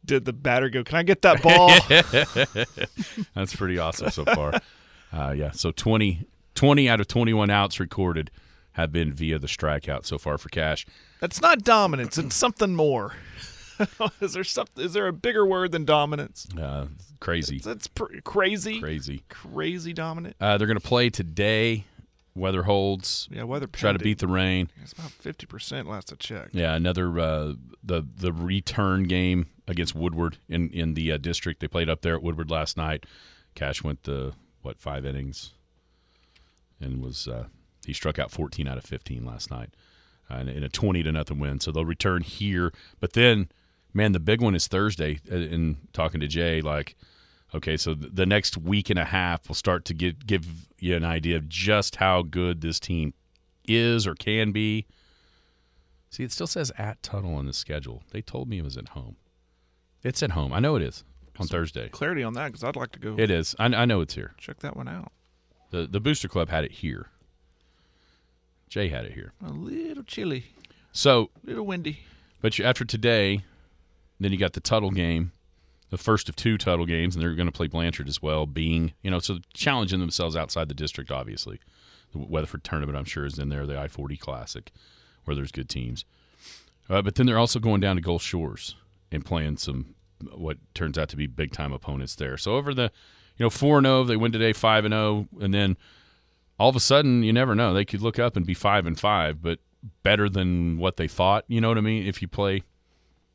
[0.06, 0.84] Did the batter go?
[0.84, 1.70] Can I get that ball?
[3.36, 4.54] That's pretty awesome so far.
[5.12, 6.26] Uh, yeah, so 20,
[6.56, 8.32] 20 out of 21 outs recorded
[8.74, 10.86] have been via the strikeout so far for Cash.
[11.22, 12.18] That's not dominance.
[12.18, 13.14] It's something more.
[14.22, 14.84] is there something?
[14.84, 16.48] Is there a bigger word than dominance?
[16.60, 16.88] Uh,
[17.20, 17.60] crazy.
[17.60, 18.80] That's pr- crazy.
[18.80, 19.24] Crazy.
[19.30, 20.36] Crazy dominant.
[20.40, 21.86] Uh, they're going to play today.
[22.36, 23.30] Weather holds.
[23.32, 23.68] Yeah, weather.
[23.68, 24.70] Try to beat the rain.
[24.84, 25.88] It's about fifty percent.
[25.88, 26.54] Last I checked.
[26.54, 31.60] Yeah, another uh, the the return game against Woodward in in the uh, district.
[31.60, 33.06] They played up there at Woodward last night.
[33.56, 35.54] Cash went the what five innings,
[36.80, 37.46] and was uh,
[37.86, 39.70] he struck out 14 out of 15 last night,
[40.30, 41.60] uh, in, a 20 to nothing win.
[41.60, 43.50] So they'll return here, but then,
[43.94, 45.20] man, the big one is Thursday.
[45.32, 46.96] uh, In talking to Jay, like,
[47.54, 50.46] okay, so the next week and a half will start to give give
[50.80, 53.14] you an idea of just how good this team
[53.68, 54.86] is or can be.
[56.10, 58.04] See, it still says at Tuttle on the schedule.
[58.12, 59.18] They told me it was at home.
[60.06, 60.54] It's at home.
[60.54, 61.04] I know it is
[61.40, 61.90] on Thursday.
[61.90, 63.56] Clarity on that because I'd like to go It is.
[63.60, 64.36] I, I know it's here.
[64.38, 65.12] check that one out.
[65.72, 67.08] The the Booster Club had it here.
[68.70, 69.34] Jay had it here.
[69.46, 70.46] A little chilly,
[70.92, 72.00] So, a little windy.
[72.42, 73.44] but you, after today,
[74.20, 75.32] then you got the Tuttle game,
[75.92, 78.46] the first of two Tuttle games, and they're going to play Blanchard as well.
[78.46, 81.10] Being you know, so challenging themselves outside the district.
[81.12, 81.60] Obviously,
[82.12, 83.66] the Weatherford tournament, I'm sure, is in there.
[83.66, 84.72] The I forty Classic,
[85.26, 86.06] where there's good teams.
[86.90, 88.76] Uh, but then they're also going down to Gulf Shores
[89.12, 89.96] and playing some
[90.34, 92.38] what turns out to be big time opponents there.
[92.38, 92.92] So over the
[93.38, 95.78] you know four and zero, they win today five and zero, and then
[96.60, 99.00] all of a sudden you never know they could look up and be five and
[99.00, 99.60] five, but
[100.04, 101.44] better than what they thought.
[101.48, 102.08] You know what I mean?
[102.08, 102.64] If you play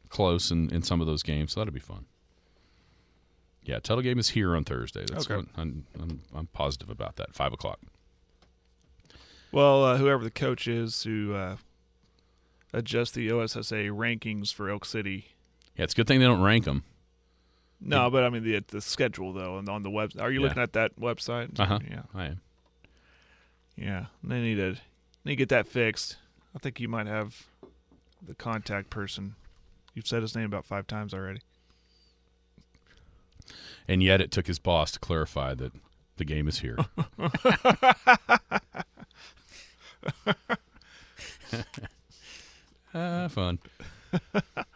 [0.08, 2.06] close in, in some of those games, so that'll be fun.
[3.62, 5.04] Yeah, title game is here on Thursday.
[5.06, 5.36] That's Okay.
[5.36, 7.34] what I'm, I'm I'm positive about that.
[7.34, 7.78] Five o'clock.
[9.52, 11.56] Well, uh, whoever the coach is who uh,
[12.72, 15.32] adjusts the OSSA rankings for Elk City.
[15.80, 16.84] Yeah, it's a good thing they don't rank them.
[17.80, 20.12] No, but I mean the the schedule though, and on the web.
[20.20, 20.48] Are you Yeah.
[20.48, 21.58] looking at that website?
[21.58, 21.78] Uh huh.
[21.90, 22.40] Yeah, I am.
[23.76, 24.04] yeah.
[24.22, 24.72] They need to
[25.24, 26.18] need to get that fixed.
[26.54, 27.46] I think you might have
[28.20, 29.36] the contact person.
[29.94, 31.40] You've said his name about five times already.
[33.88, 35.72] And yet it took his boss to clarify that
[36.18, 36.76] the game is here.
[42.92, 43.60] Ah, fun.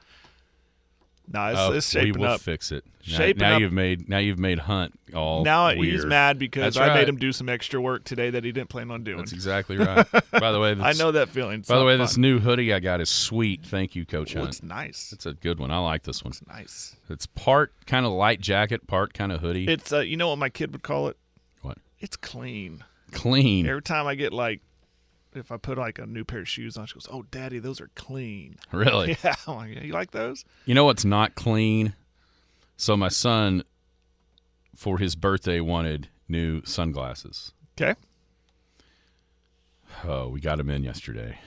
[1.27, 2.41] No, it's, Oh, it's we will up.
[2.41, 2.85] fix it.
[3.07, 3.61] Now- Shaping now up.
[3.61, 5.93] you've made now you've made Hunt all now weird.
[5.95, 6.95] he's mad because That's I right.
[7.01, 9.19] made him do some extra work today that he didn't plan on doing.
[9.19, 10.07] That's exactly right.
[10.33, 11.61] by the way, I know that feeling.
[11.61, 12.01] It's By the way, fun.
[12.01, 13.63] this new hoodie I got is sweet.
[13.65, 14.49] Thank you, Coach Hunt.
[14.49, 15.13] it's nice.
[15.13, 15.71] It's a good one.
[15.71, 16.31] I like this one.
[16.33, 16.97] It's nice.
[17.11, 19.67] It's part kind of light jacket, part kind of hoodie.
[19.69, 21.17] It's uh, you know what my kid would call it?
[21.63, 21.79] what?
[22.01, 22.85] It's clean.
[23.13, 23.67] Clean.
[23.67, 24.61] Every time I get like,
[25.35, 27.81] if I put like a new pair of shoes on, she goes, "Oh, Daddy, those
[27.81, 29.17] are clean." Really?
[29.25, 30.45] Yeah, I'm like, you like those?
[30.67, 31.95] You know what's not clean?
[32.77, 33.63] So my son,
[34.77, 37.53] for his birthday, wanted new sunglasses.
[37.81, 37.95] Okay.
[40.05, 41.39] Oh, we got him in yesterday.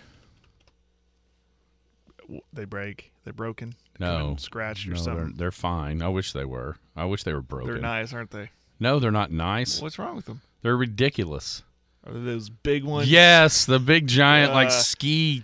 [2.53, 3.11] They break.
[3.23, 3.75] They're broken.
[3.99, 5.33] They No, scratched or no, they're, something.
[5.37, 6.01] they're fine.
[6.01, 6.77] I wish they were.
[6.95, 7.71] I wish they were broken.
[7.73, 8.51] They're nice, aren't they?
[8.79, 9.81] No, they're not nice.
[9.81, 10.41] What's wrong with them?
[10.61, 11.63] They're ridiculous.
[12.07, 13.09] Are those big ones?
[13.11, 15.43] Yes, the big giant like Uh, ski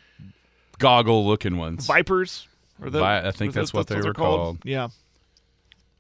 [0.80, 1.86] goggle looking ones.
[1.88, 2.48] Vipers.
[2.82, 4.60] Or the, Vi- I think that's those- what they were called.
[4.64, 4.90] Yeah,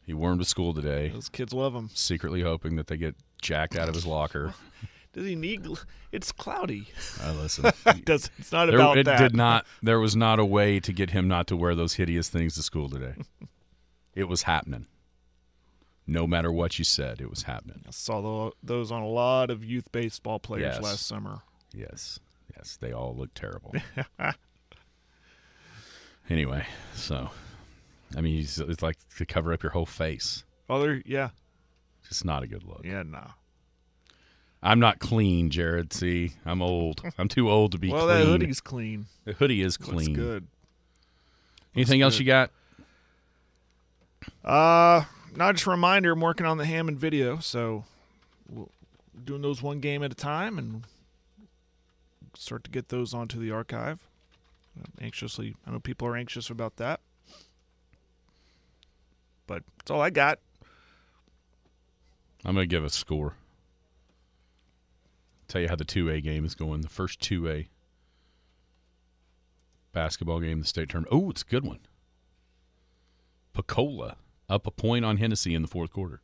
[0.05, 1.89] He wormed to school today, those kids love them.
[1.93, 4.53] secretly hoping that they get jacked out of his locker.
[5.13, 5.63] Does he need?
[5.63, 6.87] gl- It's cloudy.
[7.21, 7.71] I listen.
[8.05, 9.19] Does it's not There, about it that.
[9.19, 9.65] did not.
[9.83, 12.63] There was not a way to get him not to wear those hideous things to
[12.63, 13.13] school today.
[14.15, 14.87] it was happening.
[16.05, 17.81] No matter what you said, it was happening.
[17.87, 20.83] I saw tho- those on a lot of youth baseball players Yes.
[20.83, 21.41] last summer.
[21.73, 22.19] Yes,
[22.55, 23.73] yes, they all look terrible.
[26.29, 27.29] anyway, so
[28.15, 30.43] I mean, it's, it's like to cover up your whole face.
[30.69, 31.29] Other, yeah,
[32.07, 32.81] Just not a good look.
[32.83, 33.31] yeah, no.
[34.61, 35.91] I'm not clean, Jared.
[35.91, 37.01] See, I'm old.
[37.17, 38.19] I'm too old to be well, clean.
[38.19, 39.07] that hoodie's clean.
[39.25, 40.13] the hoodie is Looks clean.
[40.13, 40.47] good.
[41.75, 42.19] Anything else good.
[42.21, 42.51] you got?
[44.45, 45.03] Uh,
[45.35, 46.13] not just a reminder.
[46.13, 47.85] I'm working on the Hammon video, so
[48.49, 48.69] we'll,
[49.23, 50.83] doing those one game at a time, and
[52.35, 54.07] start to get those onto the archive.
[54.77, 56.99] I'm anxiously, I know people are anxious about that,
[59.45, 60.39] but that's all I got.
[62.45, 63.35] I'm to give a score.
[65.47, 66.81] Tell you how the 2A game is going.
[66.81, 67.67] The first 2A
[69.91, 71.13] basketball game, the state tournament.
[71.13, 71.79] Oh, it's a good one.
[73.53, 74.17] Pocola
[74.53, 76.21] up a point on Hennessey in the fourth quarter.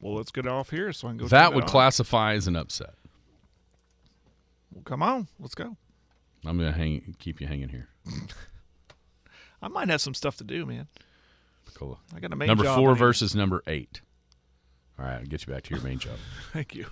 [0.00, 1.28] Well, let's get off here so I can go.
[1.28, 2.94] that would classify as an upset.
[4.72, 5.76] Well, come on, let's go.
[6.44, 7.88] I'm going to hang, keep you hanging here.
[9.62, 10.86] I might have some stuff to do, man.
[11.66, 11.98] Pocola.
[12.14, 12.98] I got a main Number job four anyway.
[12.98, 14.02] versus number eight.
[14.98, 16.16] All right, I'll get you back to your main job.
[16.52, 16.86] Thank you.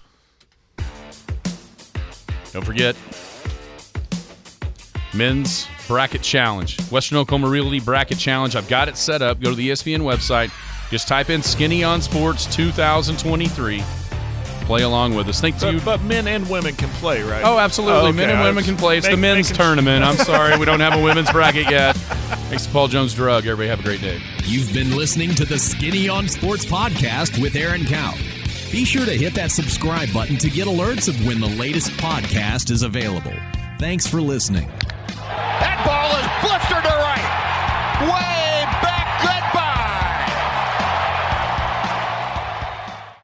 [2.52, 2.96] Don't forget
[5.16, 6.78] men's bracket challenge.
[6.90, 8.56] Western Oklahoma Realty bracket challenge.
[8.56, 9.40] I've got it set up.
[9.40, 10.50] Go to the ESPN website.
[10.90, 13.82] Just type in Skinny on Sports 2023.
[14.66, 15.40] Play along with us.
[15.40, 15.74] Thank you.
[15.78, 17.44] But, but men and women can play, right?
[17.44, 18.10] Oh, absolutely.
[18.10, 18.98] Oh, Men and women can play.
[18.98, 20.04] It's the men's making- tournament.
[20.04, 20.58] I'm sorry.
[20.58, 21.94] We don't have a women's bracket yet.
[22.48, 23.46] Thanks to Paul Jones Drug.
[23.46, 24.20] Everybody have a great day.
[24.44, 28.14] You've been listening to the Skinny on Sports podcast with Aaron Cow.
[28.72, 32.70] Be sure to hit that subscribe button to get alerts of when the latest podcast
[32.72, 33.34] is available.
[33.78, 34.68] Thanks for listening.
[35.60, 36.95] That ball is blistered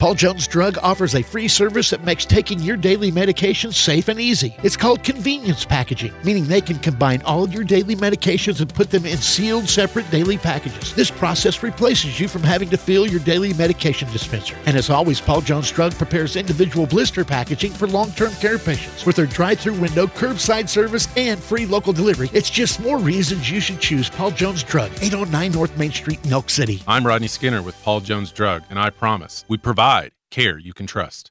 [0.03, 4.19] Paul Jones Drug offers a free service that makes taking your daily medications safe and
[4.19, 4.57] easy.
[4.65, 8.91] It's called convenience packaging, meaning they can combine all of your daily medications and put
[8.91, 10.93] them in sealed, separate daily packages.
[10.97, 14.57] This process replaces you from having to fill your daily medication dispenser.
[14.67, 19.07] And as always, Paul Jones Drug prepares individual blister packaging for long term care patients.
[19.07, 23.49] With their drive through window, curbside service, and free local delivery, it's just more reasons
[23.49, 26.83] you should choose Paul Jones Drug, 809 North Main Street, Elk City.
[26.89, 29.92] I'm Rodney Skinner with Paul Jones Drug, and I promise we provide
[30.33, 31.31] care you can trust.